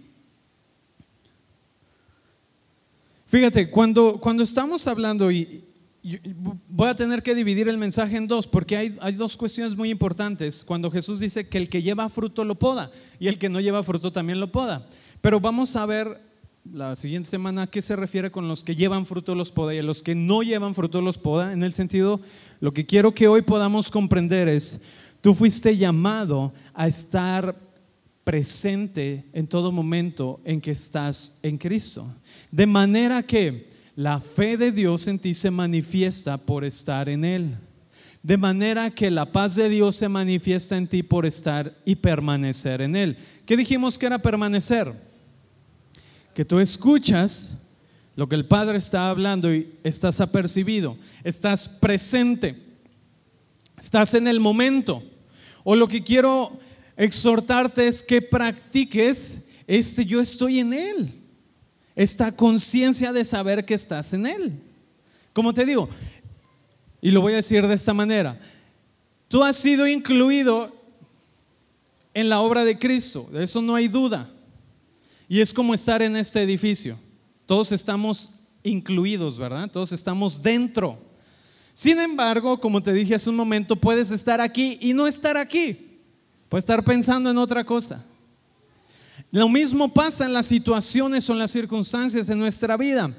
Fíjate, 3.27 3.69
cuando, 3.69 4.19
cuando 4.19 4.43
estamos 4.43 4.87
hablando, 4.87 5.31
y, 5.31 5.63
voy 6.69 6.87
a 6.87 6.95
tener 6.95 7.21
que 7.21 7.35
dividir 7.35 7.67
el 7.67 7.77
mensaje 7.77 8.15
en 8.15 8.27
dos, 8.27 8.47
porque 8.47 8.77
hay, 8.77 8.97
hay, 9.01 9.13
dos 9.13 9.35
cuestiones 9.35 9.75
muy 9.75 9.89
importantes. 9.89 10.63
Cuando 10.63 10.89
Jesús 10.89 11.19
dice 11.19 11.47
que 11.47 11.57
el 11.57 11.67
que 11.67 11.81
lleva 11.81 12.07
fruto 12.07 12.45
lo 12.45 12.55
poda 12.55 12.91
y 13.19 13.27
el 13.27 13.37
que 13.37 13.49
no 13.49 13.59
lleva 13.59 13.83
fruto 13.83 14.11
también 14.11 14.39
lo 14.39 14.51
poda. 14.51 14.87
Pero 15.21 15.39
vamos 15.39 15.75
a 15.75 15.85
ver 15.85 16.21
la 16.73 16.95
siguiente 16.95 17.29
semana 17.29 17.63
a 17.63 17.67
qué 17.67 17.81
se 17.81 17.95
refiere 17.95 18.31
con 18.31 18.47
los 18.47 18.63
que 18.63 18.75
llevan 18.75 19.05
fruto 19.05 19.35
los 19.35 19.51
poda 19.51 19.73
y 19.73 19.79
a 19.79 19.83
los 19.83 20.03
que 20.03 20.15
no 20.15 20.43
llevan 20.43 20.73
fruto 20.73 21.01
los 21.01 21.17
poda. 21.17 21.53
En 21.53 21.63
el 21.63 21.73
sentido, 21.73 22.19
lo 22.59 22.73
que 22.73 22.85
quiero 22.85 23.13
que 23.13 23.27
hoy 23.27 23.41
podamos 23.41 23.89
comprender 23.89 24.47
es, 24.47 24.83
tú 25.21 25.33
fuiste 25.33 25.77
llamado 25.77 26.53
a 26.73 26.87
estar 26.87 27.55
presente 28.23 29.25
en 29.31 29.47
todo 29.47 29.71
momento 29.71 30.41
en 30.43 30.59
que 30.59 30.71
estás 30.71 31.39
en 31.43 31.57
Cristo. 31.57 32.13
De 32.51 32.67
manera 32.67 33.23
que 33.23 33.69
la 33.95 34.19
fe 34.19 34.57
de 34.57 34.71
Dios 34.71 35.07
en 35.07 35.19
ti 35.19 35.33
se 35.33 35.49
manifiesta 35.49 36.37
por 36.37 36.65
estar 36.65 37.07
en 37.09 37.23
Él. 37.23 37.55
De 38.21 38.35
manera 38.35 38.91
que 38.91 39.09
la 39.09 39.31
paz 39.31 39.55
de 39.55 39.69
Dios 39.69 39.95
se 39.95 40.09
manifiesta 40.09 40.75
en 40.75 40.87
ti 40.87 41.03
por 41.03 41.25
estar 41.25 41.73
y 41.85 41.95
permanecer 41.95 42.81
en 42.81 42.95
Él. 42.95 43.17
¿Qué 43.45 43.55
dijimos 43.55 43.97
que 43.97 44.05
era 44.05 44.21
permanecer? 44.21 45.06
Que 46.37 46.45
tú 46.45 46.59
escuchas 46.59 47.57
lo 48.15 48.29
que 48.29 48.35
el 48.35 48.45
Padre 48.45 48.77
está 48.77 49.09
hablando 49.09 49.51
y 49.51 49.73
estás 49.83 50.21
apercibido, 50.21 50.95
estás 51.23 51.67
presente, 51.67 52.55
estás 53.75 54.13
en 54.13 54.27
el 54.27 54.39
momento. 54.39 55.01
O 55.63 55.75
lo 55.75 55.87
que 55.87 56.03
quiero 56.03 56.59
exhortarte 56.95 57.87
es 57.87 58.03
que 58.03 58.21
practiques 58.21 59.41
este 59.65 60.05
yo 60.05 60.21
estoy 60.21 60.59
en 60.59 60.73
Él, 60.73 61.15
esta 61.95 62.31
conciencia 62.31 63.11
de 63.11 63.25
saber 63.25 63.65
que 63.65 63.73
estás 63.73 64.13
en 64.13 64.27
Él. 64.27 64.61
Como 65.33 65.55
te 65.55 65.65
digo, 65.65 65.89
y 67.01 67.09
lo 67.09 67.21
voy 67.21 67.33
a 67.33 67.37
decir 67.37 67.65
de 67.65 67.73
esta 67.73 67.95
manera, 67.95 68.39
tú 69.27 69.43
has 69.43 69.55
sido 69.55 69.87
incluido 69.87 70.71
en 72.13 72.29
la 72.29 72.41
obra 72.41 72.63
de 72.63 72.77
Cristo, 72.77 73.27
de 73.31 73.43
eso 73.43 73.59
no 73.59 73.73
hay 73.73 73.87
duda. 73.87 74.35
Y 75.27 75.41
es 75.41 75.53
como 75.53 75.73
estar 75.73 76.01
en 76.01 76.15
este 76.15 76.41
edificio. 76.41 76.97
Todos 77.45 77.71
estamos 77.71 78.33
incluidos, 78.63 79.37
¿verdad? 79.37 79.69
Todos 79.69 79.91
estamos 79.91 80.41
dentro. 80.41 80.99
Sin 81.73 81.99
embargo, 81.99 82.59
como 82.59 82.81
te 82.81 82.93
dije 82.93 83.15
hace 83.15 83.29
un 83.29 83.35
momento, 83.35 83.75
puedes 83.75 84.11
estar 84.11 84.41
aquí 84.41 84.77
y 84.81 84.93
no 84.93 85.05
estar 85.05 85.37
aquí. 85.37 85.99
Puedes 86.49 86.63
estar 86.63 86.83
pensando 86.83 87.29
en 87.29 87.37
otra 87.37 87.63
cosa. 87.63 88.03
Lo 89.31 89.49
mismo 89.49 89.93
pasa 89.93 90.25
en 90.25 90.33
las 90.33 90.45
situaciones 90.45 91.29
o 91.29 91.33
en 91.33 91.39
las 91.39 91.51
circunstancias 91.51 92.27
de 92.27 92.35
nuestra 92.35 92.77
vida. 92.77 93.15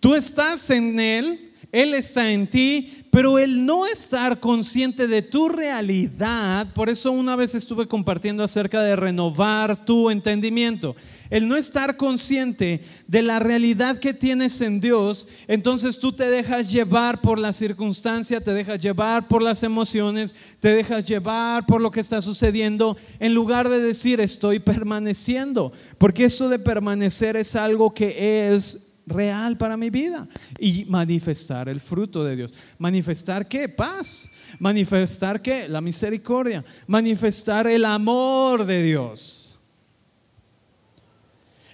Tú 0.00 0.14
estás 0.14 0.70
en 0.70 0.98
Él, 0.98 1.49
él 1.72 1.94
está 1.94 2.30
en 2.32 2.48
ti, 2.48 3.04
pero 3.12 3.38
el 3.38 3.64
no 3.64 3.86
estar 3.86 4.40
consciente 4.40 5.06
de 5.06 5.22
tu 5.22 5.48
realidad, 5.48 6.72
por 6.74 6.88
eso 6.88 7.12
una 7.12 7.36
vez 7.36 7.54
estuve 7.54 7.86
compartiendo 7.86 8.42
acerca 8.42 8.82
de 8.82 8.96
renovar 8.96 9.84
tu 9.84 10.10
entendimiento, 10.10 10.96
el 11.28 11.46
no 11.46 11.56
estar 11.56 11.96
consciente 11.96 12.82
de 13.06 13.22
la 13.22 13.38
realidad 13.38 13.98
que 13.98 14.12
tienes 14.12 14.60
en 14.60 14.80
Dios, 14.80 15.28
entonces 15.46 16.00
tú 16.00 16.12
te 16.12 16.28
dejas 16.28 16.72
llevar 16.72 17.20
por 17.20 17.38
la 17.38 17.52
circunstancia, 17.52 18.40
te 18.40 18.52
dejas 18.52 18.80
llevar 18.80 19.28
por 19.28 19.40
las 19.40 19.62
emociones, 19.62 20.34
te 20.58 20.74
dejas 20.74 21.06
llevar 21.06 21.66
por 21.66 21.80
lo 21.80 21.92
que 21.92 22.00
está 22.00 22.20
sucediendo, 22.20 22.96
en 23.20 23.32
lugar 23.32 23.68
de 23.68 23.78
decir 23.78 24.20
estoy 24.20 24.58
permaneciendo, 24.58 25.72
porque 25.98 26.24
esto 26.24 26.48
de 26.48 26.58
permanecer 26.58 27.36
es 27.36 27.54
algo 27.54 27.94
que 27.94 28.52
es 28.52 28.89
real 29.10 29.56
para 29.56 29.76
mi 29.76 29.90
vida 29.90 30.26
y 30.58 30.86
manifestar 30.86 31.68
el 31.68 31.80
fruto 31.80 32.24
de 32.24 32.36
Dios. 32.36 32.54
¿Manifestar 32.78 33.46
qué? 33.46 33.68
Paz. 33.68 34.30
¿Manifestar 34.58 35.42
qué? 35.42 35.68
La 35.68 35.80
misericordia. 35.80 36.64
Manifestar 36.86 37.66
el 37.66 37.84
amor 37.84 38.64
de 38.64 38.82
Dios. 38.82 39.58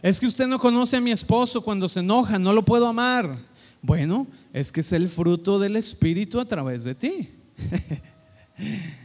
Es 0.02 0.20
que 0.20 0.26
usted 0.26 0.46
no 0.46 0.58
conoce 0.58 0.96
a 0.96 1.00
mi 1.00 1.10
esposo 1.10 1.60
cuando 1.60 1.88
se 1.88 2.00
enoja, 2.00 2.38
no 2.38 2.52
lo 2.52 2.64
puedo 2.64 2.86
amar. 2.86 3.38
Bueno, 3.82 4.26
es 4.52 4.72
que 4.72 4.80
es 4.80 4.92
el 4.92 5.08
fruto 5.08 5.58
del 5.58 5.76
Espíritu 5.76 6.40
a 6.40 6.44
través 6.44 6.84
de 6.84 6.94
ti. 6.94 7.30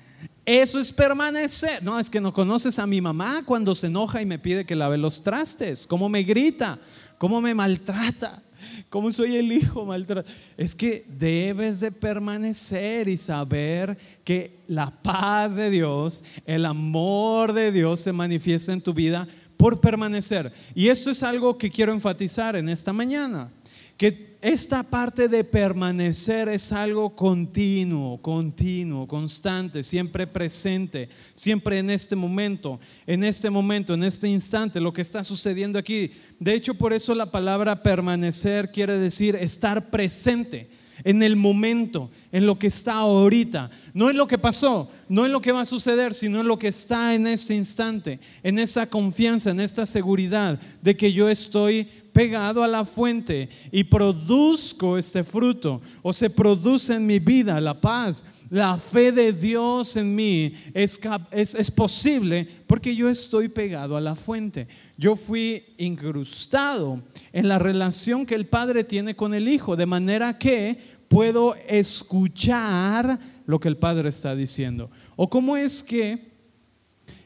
Eso 0.45 0.79
es 0.79 0.91
permanecer. 0.91 1.83
No, 1.83 1.99
es 1.99 2.09
que 2.09 2.19
no 2.19 2.33
conoces 2.33 2.79
a 2.79 2.87
mi 2.87 2.99
mamá 2.99 3.43
cuando 3.45 3.75
se 3.75 3.87
enoja 3.87 4.21
y 4.21 4.25
me 4.25 4.39
pide 4.39 4.65
que 4.65 4.75
lave 4.75 4.97
los 4.97 5.21
trastes, 5.21 5.85
cómo 5.85 6.09
me 6.09 6.23
grita, 6.23 6.79
cómo 7.21 7.39
me 7.39 7.53
maltrata, 7.53 8.41
cómo 8.89 9.11
soy 9.11 9.35
el 9.35 9.51
hijo 9.51 9.85
maltratado. 9.85 10.35
Es 10.57 10.73
que 10.73 11.05
debes 11.07 11.79
de 11.79 11.91
permanecer 11.91 13.07
y 13.07 13.15
saber 13.15 13.95
que 14.23 14.57
la 14.65 14.89
paz 14.89 15.55
de 15.55 15.69
Dios, 15.69 16.23
el 16.47 16.65
amor 16.65 17.53
de 17.53 17.71
Dios 17.71 17.99
se 17.99 18.11
manifiesta 18.11 18.73
en 18.73 18.81
tu 18.81 18.91
vida 18.91 19.27
por 19.55 19.79
permanecer. 19.79 20.51
Y 20.73 20.87
esto 20.87 21.11
es 21.11 21.21
algo 21.21 21.59
que 21.59 21.69
quiero 21.69 21.93
enfatizar 21.93 22.55
en 22.55 22.69
esta 22.69 22.91
mañana 22.91 23.51
que 23.97 24.30
esta 24.41 24.81
parte 24.81 25.27
de 25.27 25.43
permanecer 25.43 26.49
es 26.49 26.71
algo 26.71 27.15
continuo, 27.15 28.19
continuo, 28.21 29.07
constante, 29.07 29.83
siempre 29.83 30.25
presente, 30.25 31.09
siempre 31.35 31.77
en 31.77 31.91
este 31.91 32.15
momento, 32.15 32.79
en 33.05 33.23
este 33.23 33.51
momento, 33.51 33.93
en 33.93 34.03
este 34.03 34.27
instante, 34.27 34.81
lo 34.81 34.91
que 34.91 35.03
está 35.03 35.23
sucediendo 35.23 35.77
aquí. 35.77 36.11
De 36.39 36.55
hecho, 36.55 36.73
por 36.73 36.91
eso 36.91 37.13
la 37.13 37.29
palabra 37.29 37.83
permanecer 37.83 38.71
quiere 38.71 38.97
decir 38.97 39.35
estar 39.35 39.91
presente 39.91 40.71
en 41.03 41.23
el 41.23 41.35
momento, 41.35 42.09
en 42.31 42.45
lo 42.45 42.57
que 42.57 42.67
está 42.67 42.93
ahorita, 42.95 43.69
no 43.93 44.09
en 44.09 44.17
lo 44.17 44.27
que 44.27 44.37
pasó, 44.37 44.89
no 45.09 45.25
en 45.25 45.31
lo 45.31 45.41
que 45.41 45.51
va 45.51 45.61
a 45.61 45.65
suceder, 45.65 46.13
sino 46.13 46.41
en 46.41 46.47
lo 46.47 46.57
que 46.57 46.67
está 46.67 47.13
en 47.13 47.27
este 47.27 47.55
instante, 47.55 48.19
en 48.43 48.59
esa 48.59 48.87
confianza, 48.87 49.51
en 49.51 49.59
esta 49.59 49.85
seguridad 49.85 50.59
de 50.81 50.95
que 50.95 51.13
yo 51.13 51.29
estoy 51.29 51.87
pegado 52.13 52.63
a 52.63 52.67
la 52.67 52.85
fuente 52.85 53.49
y 53.71 53.83
produzco 53.83 54.97
este 54.97 55.23
fruto 55.23 55.81
o 56.01 56.13
se 56.13 56.29
produce 56.29 56.95
en 56.95 57.05
mi 57.05 57.19
vida 57.19 57.59
la 57.61 57.79
paz, 57.79 58.23
la 58.49 58.77
fe 58.77 59.11
de 59.11 59.31
Dios 59.31 59.95
en 59.95 60.13
mí 60.13 60.53
es, 60.73 60.99
es, 61.31 61.71
posible 61.71 62.47
porque 62.67 62.93
yo 62.93 63.07
estoy 63.09 63.47
pegado 63.47 63.95
a 63.95 64.01
la 64.01 64.13
fuente. 64.13 64.67
Yo 64.97 65.15
fui 65.15 65.63
incrustado 65.77 67.01
en 67.31 67.47
la 67.47 67.59
relación 67.59 68.25
que 68.25 68.35
el 68.35 68.47
Padre 68.47 68.83
tiene 68.83 69.15
con 69.15 69.33
el 69.33 69.47
Hijo, 69.47 69.77
de 69.77 69.85
manera 69.85 70.37
que 70.37 70.77
puedo 71.07 71.55
escuchar 71.67 73.19
lo 73.45 73.59
que 73.59 73.69
el 73.69 73.77
Padre 73.77 74.09
está 74.09 74.35
diciendo. 74.35 74.89
¿O 75.15 75.29
cómo 75.29 75.55
es 75.55 75.83
que 75.83 76.30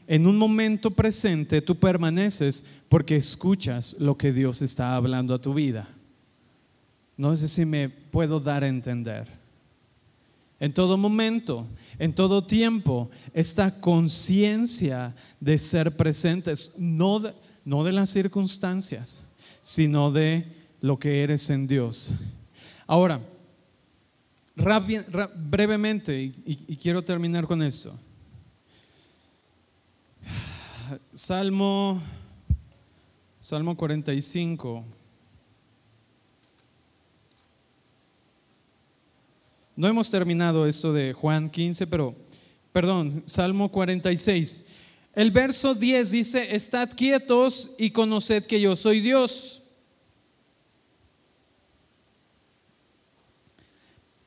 en 0.06 0.26
un 0.26 0.36
momento 0.36 0.90
presente 0.90 1.60
tú 1.60 1.76
permaneces 1.76 2.64
porque 2.88 3.16
escuchas 3.16 3.96
lo 3.98 4.16
que 4.16 4.32
Dios 4.32 4.62
está 4.62 4.94
hablando 4.94 5.34
a 5.34 5.40
tu 5.40 5.52
vida. 5.52 5.88
No 7.16 7.34
sé 7.34 7.48
si 7.48 7.64
me 7.64 7.88
puedo 7.88 8.38
dar 8.38 8.62
a 8.62 8.68
entender. 8.68 9.26
En 10.58 10.72
todo 10.72 10.96
momento, 10.96 11.66
en 11.98 12.14
todo 12.14 12.44
tiempo, 12.44 13.10
esta 13.34 13.80
conciencia 13.80 15.14
de 15.40 15.58
ser 15.58 15.96
presentes, 15.96 16.72
no 16.78 17.20
de, 17.20 17.34
no 17.64 17.84
de 17.84 17.92
las 17.92 18.10
circunstancias, 18.10 19.22
sino 19.60 20.10
de 20.10 20.46
lo 20.80 20.98
que 20.98 21.22
eres 21.22 21.50
en 21.50 21.66
Dios. 21.66 22.12
Ahora, 22.86 23.20
brevemente, 24.54 26.22
y, 26.22 26.34
y 26.46 26.76
quiero 26.76 27.02
terminar 27.02 27.46
con 27.46 27.62
esto. 27.62 27.98
Salmo, 31.14 32.00
Salmo 33.40 33.76
45. 33.76 34.84
No 39.74 39.88
hemos 39.88 40.08
terminado 40.10 40.66
esto 40.66 40.92
de 40.92 41.12
Juan 41.12 41.50
15, 41.50 41.86
pero, 41.86 42.14
perdón, 42.72 43.22
Salmo 43.26 43.70
46. 43.70 44.66
El 45.14 45.30
verso 45.30 45.74
10 45.74 46.10
dice, 46.10 46.54
estad 46.54 46.90
quietos 46.90 47.72
y 47.78 47.90
conoced 47.90 48.44
que 48.44 48.60
yo 48.60 48.76
soy 48.76 49.00
Dios. 49.00 49.62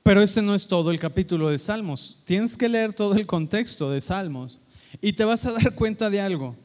Pero 0.03 0.23
este 0.23 0.41
no 0.41 0.55
es 0.55 0.67
todo 0.67 0.89
el 0.91 0.99
capítulo 0.99 1.49
de 1.49 1.57
Salmos. 1.57 2.17
Tienes 2.25 2.57
que 2.57 2.67
leer 2.67 2.93
todo 2.93 3.13
el 3.13 3.27
contexto 3.27 3.91
de 3.91 4.01
Salmos. 4.01 4.59
Y 5.01 5.13
te 5.13 5.23
vas 5.23 5.45
a 5.45 5.51
dar 5.51 5.75
cuenta 5.75 6.09
de 6.09 6.21
algo. 6.21 6.55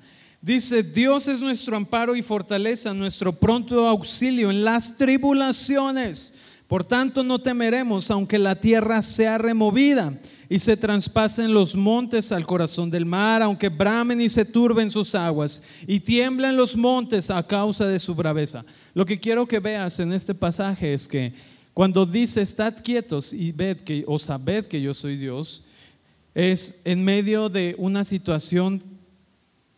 Dice, 0.40 0.82
Dios 0.82 1.26
es 1.26 1.40
nuestro 1.40 1.76
amparo 1.76 2.14
y 2.14 2.22
fortaleza, 2.22 2.92
nuestro 2.92 3.32
pronto 3.32 3.86
auxilio 3.86 4.50
en 4.50 4.64
las 4.64 4.96
tribulaciones. 4.96 6.34
Por 6.68 6.84
tanto, 6.84 7.22
no 7.24 7.40
temeremos, 7.40 8.10
aunque 8.10 8.38
la 8.38 8.54
tierra 8.54 9.00
sea 9.02 9.38
removida 9.38 10.18
y 10.48 10.58
se 10.58 10.76
traspasen 10.76 11.52
los 11.52 11.74
montes 11.74 12.30
al 12.30 12.46
corazón 12.46 12.90
del 12.90 13.06
mar, 13.06 13.42
aunque 13.42 13.68
bramen 13.68 14.20
y 14.20 14.28
se 14.28 14.44
turben 14.44 14.90
sus 14.90 15.14
aguas 15.14 15.62
y 15.86 16.00
tiemblen 16.00 16.56
los 16.56 16.76
montes 16.76 17.30
a 17.30 17.46
causa 17.46 17.86
de 17.86 17.98
su 17.98 18.14
braveza. 18.14 18.64
Lo 18.94 19.04
que 19.04 19.18
quiero 19.18 19.46
que 19.46 19.60
veas 19.60 19.98
en 19.98 20.12
este 20.12 20.34
pasaje 20.34 20.92
es 20.92 21.08
que 21.08 21.32
cuando 21.72 22.06
dice, 22.06 22.40
estad 22.40 22.76
quietos 22.84 23.32
y 23.32 23.50
ved 23.50 23.78
que, 23.78 24.04
o 24.06 24.18
sabed 24.18 24.66
que 24.66 24.80
yo 24.80 24.94
soy 24.94 25.16
Dios, 25.16 25.63
es 26.34 26.80
en 26.84 27.04
medio 27.04 27.48
de 27.48 27.74
una 27.78 28.04
situación 28.04 28.82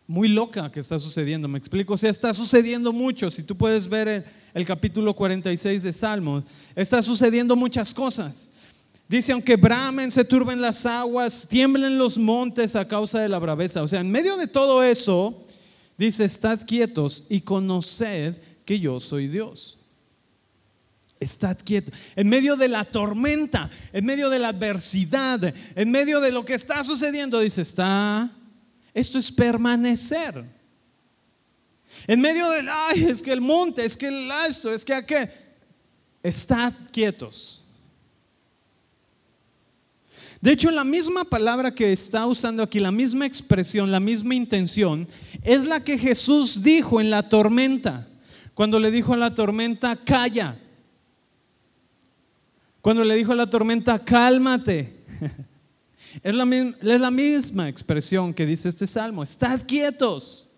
muy 0.07 0.27
loca 0.27 0.71
que 0.71 0.79
está 0.79 0.99
sucediendo. 0.99 1.47
¿Me 1.47 1.57
explico? 1.57 1.93
O 1.93 1.97
sea, 1.97 2.09
está 2.09 2.33
sucediendo 2.33 2.91
mucho. 2.91 3.29
Si 3.29 3.43
tú 3.43 3.55
puedes 3.55 3.87
ver 3.87 4.25
el, 4.53 4.65
capítulo 4.65 5.13
46 5.13 5.83
de 5.83 5.93
Salmos, 5.93 6.43
está 6.75 7.01
sucediendo 7.01 7.55
muchas 7.55 7.93
cosas. 7.93 8.49
Dice, 9.07 9.31
aunque 9.31 9.55
bramen, 9.55 10.11
se 10.11 10.25
turben 10.25 10.59
las 10.61 10.85
aguas, 10.85 11.47
tiemblen 11.47 11.97
los 11.97 12.17
montes 12.17 12.75
a 12.75 12.87
causa 12.87 13.19
de 13.19 13.29
la 13.29 13.39
braveza. 13.39 13.81
O 13.81 13.87
sea, 13.87 14.01
en 14.01 14.11
medio 14.11 14.35
de 14.35 14.47
todo 14.47 14.83
eso, 14.83 15.45
Dice, 15.97 16.25
estad 16.25 16.61
quietos 16.65 17.25
y 17.27 17.41
conoced 17.41 18.35
que 18.65 18.79
yo 18.79 18.99
soy 18.99 19.27
Dios. 19.27 19.79
Estad 21.19 21.57
quieto. 21.63 21.91
En 22.15 22.29
medio 22.29 22.55
de 22.55 22.67
la 22.67 22.85
tormenta, 22.85 23.69
en 23.91 24.05
medio 24.05 24.29
de 24.29 24.39
la 24.39 24.49
adversidad, 24.49 25.53
en 25.75 25.91
medio 25.91 26.19
de 26.19 26.31
lo 26.31 26.45
que 26.45 26.53
está 26.53 26.83
sucediendo, 26.83 27.39
dice, 27.39 27.61
está, 27.63 28.31
esto 28.93 29.17
es 29.17 29.31
permanecer. 29.31 30.45
En 32.05 32.21
medio 32.21 32.49
del, 32.51 32.69
ay, 32.69 33.05
es 33.05 33.23
que 33.23 33.31
el 33.31 33.41
monte, 33.41 33.83
es 33.83 33.97
que 33.97 34.07
el 34.07 34.29
esto, 34.47 34.71
es 34.71 34.85
que 34.85 34.93
aquel, 34.93 35.31
estad 36.21 36.73
quietos. 36.91 37.63
De 40.39 40.51
hecho, 40.51 40.69
la 40.69 40.83
misma 40.83 41.23
palabra 41.23 41.73
que 41.73 41.91
está 41.91 42.27
usando 42.27 42.61
aquí, 42.61 42.79
la 42.79 42.91
misma 42.91 43.25
expresión, 43.25 43.91
la 43.91 43.99
misma 43.99 44.35
intención, 44.35 45.07
es 45.41 45.65
la 45.65 45.83
que 45.83 45.97
Jesús 45.97 46.61
dijo 46.61 47.01
en 47.01 47.09
la 47.09 47.27
tormenta, 47.27 48.07
cuando 48.53 48.79
le 48.79 48.91
dijo 48.91 49.13
a 49.13 49.17
la 49.17 49.33
tormenta, 49.33 49.95
calla. 49.95 50.59
Cuando 52.81 53.03
le 53.03 53.15
dijo 53.15 53.31
a 53.31 53.35
la 53.35 53.49
tormenta, 53.49 54.03
cálmate. 54.03 54.97
Es 56.23 56.33
la, 56.33 56.45
es 56.81 56.99
la 57.01 57.11
misma 57.11 57.69
expresión 57.69 58.33
que 58.33 58.45
dice 58.45 58.69
este 58.69 58.87
salmo, 58.87 59.21
estad 59.21 59.61
quietos. 59.67 60.51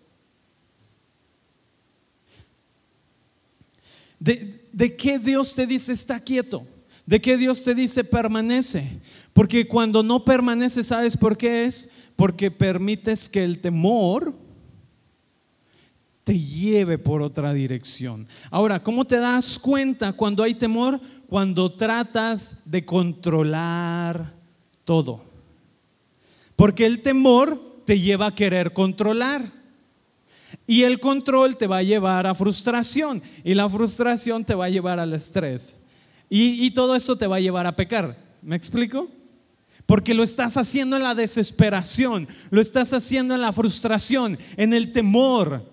¿De, 4.18 4.68
¿De, 4.72 4.96
qué 4.96 5.18
Dios 5.18 5.54
te 5.54 5.66
dice 5.66 5.92
está 5.92 6.20
quieto? 6.20 6.66
¿De 7.04 7.20
qué 7.20 7.36
Dios 7.36 7.64
te 7.64 7.74
dice 7.74 8.04
permanece? 8.04 9.00
Porque 9.32 9.66
cuando 9.66 10.02
no 10.02 10.24
permanece, 10.24 10.82
¿sabes 10.82 11.16
por 11.16 11.36
qué 11.36 11.64
es? 11.64 11.90
Porque 12.16 12.50
permites 12.50 13.28
que 13.28 13.42
el 13.44 13.60
temor 13.60 14.34
te 16.24 16.38
lleve 16.38 16.98
por 16.98 17.22
otra 17.22 17.52
dirección. 17.52 18.28
Ahora, 18.50 18.82
¿cómo 18.82 19.04
te 19.04 19.16
das 19.16 19.58
cuenta 19.58 20.12
cuando 20.12 20.42
hay 20.42 20.54
temor? 20.54 21.00
Cuando 21.26 21.72
tratas 21.72 22.56
de 22.64 22.84
controlar 22.84 24.34
todo. 24.84 25.24
Porque 26.56 26.86
el 26.86 27.00
temor 27.00 27.82
te 27.84 27.98
lleva 27.98 28.26
a 28.26 28.34
querer 28.34 28.72
controlar. 28.72 29.50
Y 30.66 30.82
el 30.82 31.00
control 31.00 31.56
te 31.56 31.66
va 31.66 31.78
a 31.78 31.82
llevar 31.82 32.26
a 32.26 32.34
frustración. 32.34 33.22
Y 33.42 33.54
la 33.54 33.68
frustración 33.68 34.44
te 34.44 34.54
va 34.54 34.66
a 34.66 34.70
llevar 34.70 34.98
al 34.98 35.12
estrés. 35.12 35.82
Y, 36.28 36.64
y 36.64 36.70
todo 36.72 36.94
eso 36.94 37.16
te 37.16 37.26
va 37.26 37.36
a 37.36 37.40
llevar 37.40 37.66
a 37.66 37.76
pecar. 37.76 38.16
¿Me 38.42 38.56
explico? 38.56 39.08
Porque 39.86 40.14
lo 40.14 40.22
estás 40.22 40.56
haciendo 40.56 40.96
en 40.96 41.02
la 41.02 41.14
desesperación, 41.14 42.28
lo 42.50 42.60
estás 42.60 42.92
haciendo 42.92 43.34
en 43.34 43.40
la 43.40 43.52
frustración, 43.52 44.38
en 44.56 44.72
el 44.72 44.92
temor. 44.92 45.69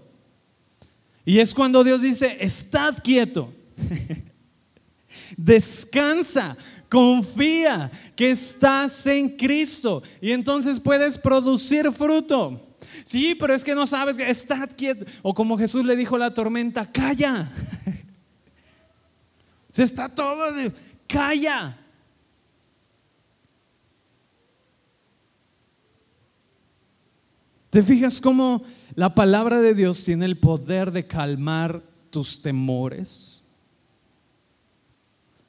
Y 1.27 1.41
es 1.41 1.53
cuando 1.53 1.83
Dios 1.83 2.03
dice, 2.03 2.37
estad 2.39 3.03
quieto, 3.03 3.53
descansa, 5.35 6.55
confía 6.87 7.91
que 8.15 8.31
estás 8.31 9.05
en 9.07 9.35
Cristo 9.35 10.01
y 10.21 10.31
entonces 10.31 10.79
puedes 10.79 11.17
producir 11.17 11.91
fruto. 11.91 12.77
Sí, 13.03 13.35
pero 13.35 13.53
es 13.53 13.65
que 13.65 13.75
no 13.75 13.85
sabes 13.85 14.15
que 14.15 14.29
estad 14.29 14.69
quieto. 14.69 15.05
O 15.21 15.33
como 15.33 15.57
Jesús 15.57 15.83
le 15.83 15.97
dijo 15.97 16.15
a 16.15 16.19
la 16.19 16.33
tormenta, 16.33 16.89
calla. 16.89 17.51
Se 19.69 19.83
está 19.83 20.07
todo 20.07 20.53
de, 20.53 20.71
calla. 21.07 21.77
¿Te 27.69 27.83
fijas 27.83 28.21
cómo 28.21 28.63
la 28.97 29.13
palabra 29.13 29.61
de 29.61 29.75
Dios 29.75 30.03
tiene 30.03 30.25
el 30.25 30.39
poder 30.39 30.91
de 30.91 31.05
calmar 31.05 31.83
tus 32.09 32.41
temores? 32.41 33.45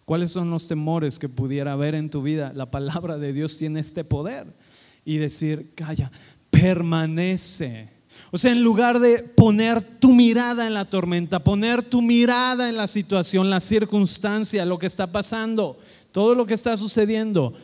¿Cuáles 0.04 0.32
son 0.32 0.50
los 0.50 0.68
temores 0.68 1.18
que 1.18 1.30
pudiera 1.30 1.72
haber 1.72 1.94
en 1.94 2.10
tu 2.10 2.20
vida? 2.20 2.52
La 2.54 2.70
palabra 2.70 3.16
de 3.16 3.32
Dios 3.32 3.56
tiene 3.56 3.80
este 3.80 4.04
poder 4.04 4.54
y 5.02 5.16
decir, 5.16 5.72
calla, 5.74 6.12
permanece. 6.50 7.88
O 8.30 8.36
sea, 8.36 8.52
en 8.52 8.62
lugar 8.62 9.00
de 9.00 9.22
poner 9.22 9.80
tu 9.80 10.12
mirada 10.12 10.66
en 10.66 10.74
la 10.74 10.84
tormenta, 10.84 11.42
poner 11.42 11.82
tu 11.82 12.02
mirada 12.02 12.68
en 12.68 12.76
la 12.76 12.86
situación, 12.86 13.48
la 13.48 13.60
circunstancia, 13.60 14.66
lo 14.66 14.78
que 14.78 14.88
está 14.88 15.10
pasando, 15.10 15.78
todo 16.12 16.34
lo 16.34 16.44
que 16.44 16.52
está 16.52 16.76
sucediendo, 16.76 17.54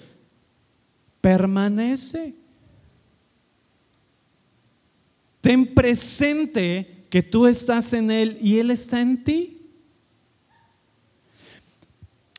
permanece. 1.20 2.42
Ten 5.44 5.74
presente 5.74 7.04
que 7.10 7.22
tú 7.22 7.46
estás 7.46 7.92
en 7.92 8.10
Él 8.10 8.38
y 8.40 8.58
Él 8.60 8.70
está 8.70 9.02
en 9.02 9.22
ti. 9.22 9.60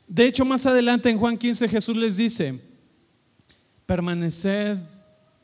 De 0.08 0.26
hecho, 0.26 0.44
más 0.44 0.66
adelante 0.66 1.12
en 1.12 1.20
Juan 1.20 1.38
15 1.38 1.70
Jesús 1.70 1.96
les 1.96 2.18
dice, 2.18 2.60
permaneced 3.86 4.80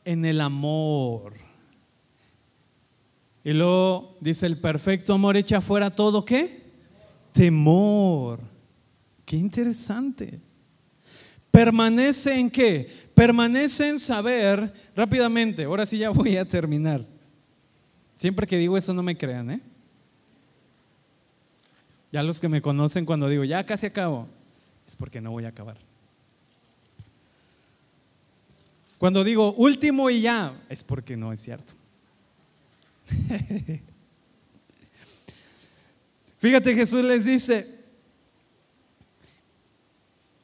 en 0.04 0.24
el 0.24 0.40
amor. 0.40 1.34
Y 3.44 3.52
luego 3.52 4.16
dice, 4.20 4.46
el 4.46 4.58
perfecto 4.58 5.14
amor 5.14 5.36
echa 5.36 5.60
fuera 5.60 5.94
todo 5.94 6.24
qué? 6.24 6.64
Temor. 7.30 8.40
Qué 9.24 9.36
interesante. 9.36 10.40
Permanece 11.52 12.34
en 12.34 12.50
qué? 12.50 12.90
Permanece 13.14 13.88
en 13.88 14.00
saber, 14.00 14.74
rápidamente, 14.96 15.62
ahora 15.62 15.86
sí 15.86 15.98
ya 15.98 16.10
voy 16.10 16.36
a 16.36 16.44
terminar. 16.44 17.11
Siempre 18.22 18.46
que 18.46 18.56
digo 18.56 18.76
eso 18.76 18.94
no 18.94 19.02
me 19.02 19.18
crean, 19.18 19.50
¿eh? 19.50 19.60
Ya 22.12 22.22
los 22.22 22.40
que 22.40 22.48
me 22.48 22.62
conocen 22.62 23.04
cuando 23.04 23.28
digo, 23.28 23.42
ya 23.42 23.66
casi 23.66 23.86
acabo, 23.86 24.28
es 24.86 24.94
porque 24.94 25.20
no 25.20 25.32
voy 25.32 25.44
a 25.44 25.48
acabar. 25.48 25.76
Cuando 28.96 29.24
digo 29.24 29.52
último 29.54 30.08
y 30.08 30.20
ya, 30.20 30.56
es 30.68 30.84
porque 30.84 31.16
no 31.16 31.32
es 31.32 31.40
cierto. 31.40 31.74
Fíjate, 36.38 36.76
Jesús 36.76 37.04
les 37.04 37.24
dice, 37.24 37.76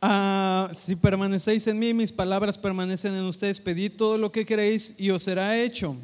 ah, 0.00 0.68
si 0.72 0.96
permanecéis 0.96 1.64
en 1.68 1.78
mí, 1.78 1.94
mis 1.94 2.10
palabras 2.10 2.58
permanecen 2.58 3.14
en 3.14 3.26
ustedes, 3.26 3.60
pedid 3.60 3.92
todo 3.92 4.18
lo 4.18 4.32
que 4.32 4.44
queréis 4.44 4.96
y 4.98 5.10
os 5.10 5.22
será 5.22 5.56
hecho. 5.56 5.96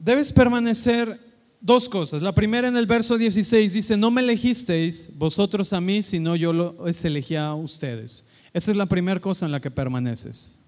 Debes 0.00 0.32
permanecer 0.32 1.20
dos 1.60 1.86
cosas. 1.86 2.22
La 2.22 2.34
primera 2.34 2.68
en 2.68 2.76
el 2.78 2.86
verso 2.86 3.18
16 3.18 3.74
dice, 3.74 3.96
no 3.98 4.10
me 4.10 4.22
elegisteis 4.22 5.10
vosotros 5.18 5.74
a 5.74 5.80
mí, 5.80 6.02
sino 6.02 6.36
yo 6.36 6.54
los 6.54 7.04
elegí 7.04 7.36
a 7.36 7.54
ustedes. 7.54 8.26
Esa 8.54 8.70
es 8.70 8.76
la 8.78 8.86
primera 8.86 9.20
cosa 9.20 9.44
en 9.44 9.52
la 9.52 9.60
que 9.60 9.70
permaneces, 9.70 10.58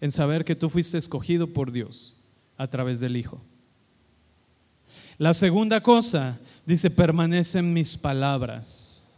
en 0.00 0.10
saber 0.10 0.44
que 0.44 0.56
tú 0.56 0.68
fuiste 0.68 0.98
escogido 0.98 1.46
por 1.46 1.70
Dios 1.70 2.16
a 2.56 2.66
través 2.66 2.98
del 2.98 3.16
Hijo. 3.16 3.40
La 5.16 5.32
segunda 5.32 5.80
cosa 5.80 6.40
dice, 6.66 6.90
permanecen 6.90 7.72
mis 7.72 7.96
palabras. 7.96 9.08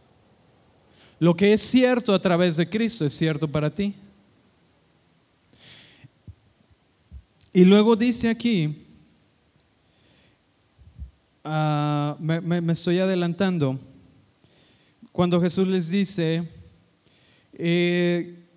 Lo 1.17 1.35
que 1.35 1.53
es 1.53 1.61
cierto 1.61 2.13
a 2.13 2.21
través 2.21 2.57
de 2.57 2.69
Cristo 2.69 3.03
es 3.03 3.13
cierto 3.13 3.47
para 3.47 3.73
ti. 3.73 3.95
Y 7.51 7.65
luego 7.65 7.95
dice 7.95 8.29
aquí, 8.29 8.84
Ah, 11.47 12.17
me, 12.19 12.71
estoy 12.71 12.97
adelantando, 12.97 13.79
cuando 15.11 15.39
Jesús 15.39 15.67
les 15.67 15.91
dice 15.91 16.49
eh, 17.53 18.47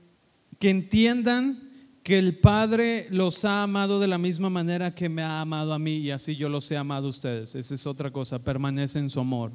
que 0.59 0.71
entiendan 0.71 1.69
que 2.03 2.19
el 2.19 2.39
Padre 2.39 3.07
los 3.11 3.45
ha 3.45 3.63
amado 3.63 4.01
de 4.01 4.09
la 4.09 4.17
misma 4.17 4.49
manera 4.49 4.95
que 4.95 5.11
me 5.11 5.21
ha 5.21 5.43
amado 5.43 5.75
a 5.75 5.79
mí 5.79 5.97
y 5.97 6.11
así 6.11 6.35
yo 6.35 6.49
los 6.49 6.71
he 6.71 6.79
amado 6.79 7.09
a 7.09 7.11
ustedes. 7.11 7.55
Esa 7.55 7.75
es 7.75 7.87
otra 7.87 8.11
cosa, 8.11 8.43
permanece 8.43 8.99
en 8.99 9.11
su 9.11 9.21
amor, 9.21 9.53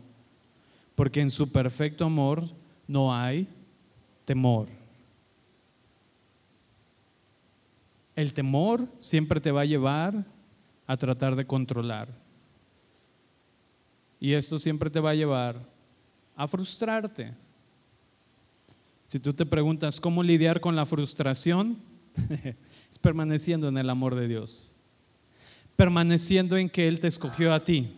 porque 0.93 1.19
en 1.19 1.31
su 1.31 1.51
perfecto 1.51 2.05
amor 2.05 2.43
no 2.87 3.15
hay 3.15 3.47
temor. 4.25 4.67
El 8.15 8.31
temor 8.31 8.87
siempre 8.99 9.41
te 9.41 9.49
va 9.49 9.61
a 9.61 9.65
llevar 9.65 10.23
a 10.85 10.97
tratar 10.97 11.35
de 11.35 11.47
controlar. 11.47 12.22
Y 14.23 14.35
esto 14.35 14.57
siempre 14.57 14.89
te 14.89 15.01
va 15.01 15.09
a 15.09 15.15
llevar 15.15 15.61
a 16.33 16.47
frustrarte. 16.47 17.33
Si 19.05 19.19
tú 19.19 19.33
te 19.33 19.45
preguntas 19.45 19.99
cómo 19.99 20.23
lidiar 20.23 20.61
con 20.61 20.77
la 20.77 20.85
frustración, 20.85 21.77
es 22.89 22.97
permaneciendo 22.99 23.67
en 23.67 23.77
el 23.77 23.89
amor 23.89 24.15
de 24.15 24.29
Dios, 24.29 24.73
permaneciendo 25.75 26.55
en 26.55 26.69
que 26.69 26.87
Él 26.87 27.01
te 27.01 27.07
escogió 27.07 27.53
a 27.53 27.65
ti. 27.65 27.91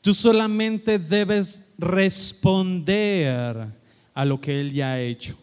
Tú 0.00 0.14
solamente 0.14 1.00
debes 1.00 1.68
responder 1.76 3.66
a 4.14 4.24
lo 4.24 4.40
que 4.40 4.60
Él 4.60 4.72
ya 4.72 4.92
ha 4.92 5.00
hecho. 5.00 5.36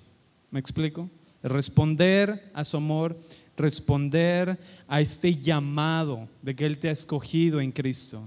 ¿Me 0.49 0.61
explico? 0.61 1.09
Responder 1.43 2.49
a 2.53 2.63
su 2.63 2.77
amor, 2.77 3.19
responder 3.57 4.57
a 4.87 5.01
este 5.01 5.35
llamado 5.35 6.29
de 6.41 6.55
que 6.55 6.65
Él 6.65 6.77
te 6.77 6.87
ha 6.87 6.93
escogido 6.93 7.59
en 7.59 7.73
Cristo. 7.73 8.25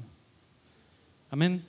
Amén. 1.31 1.68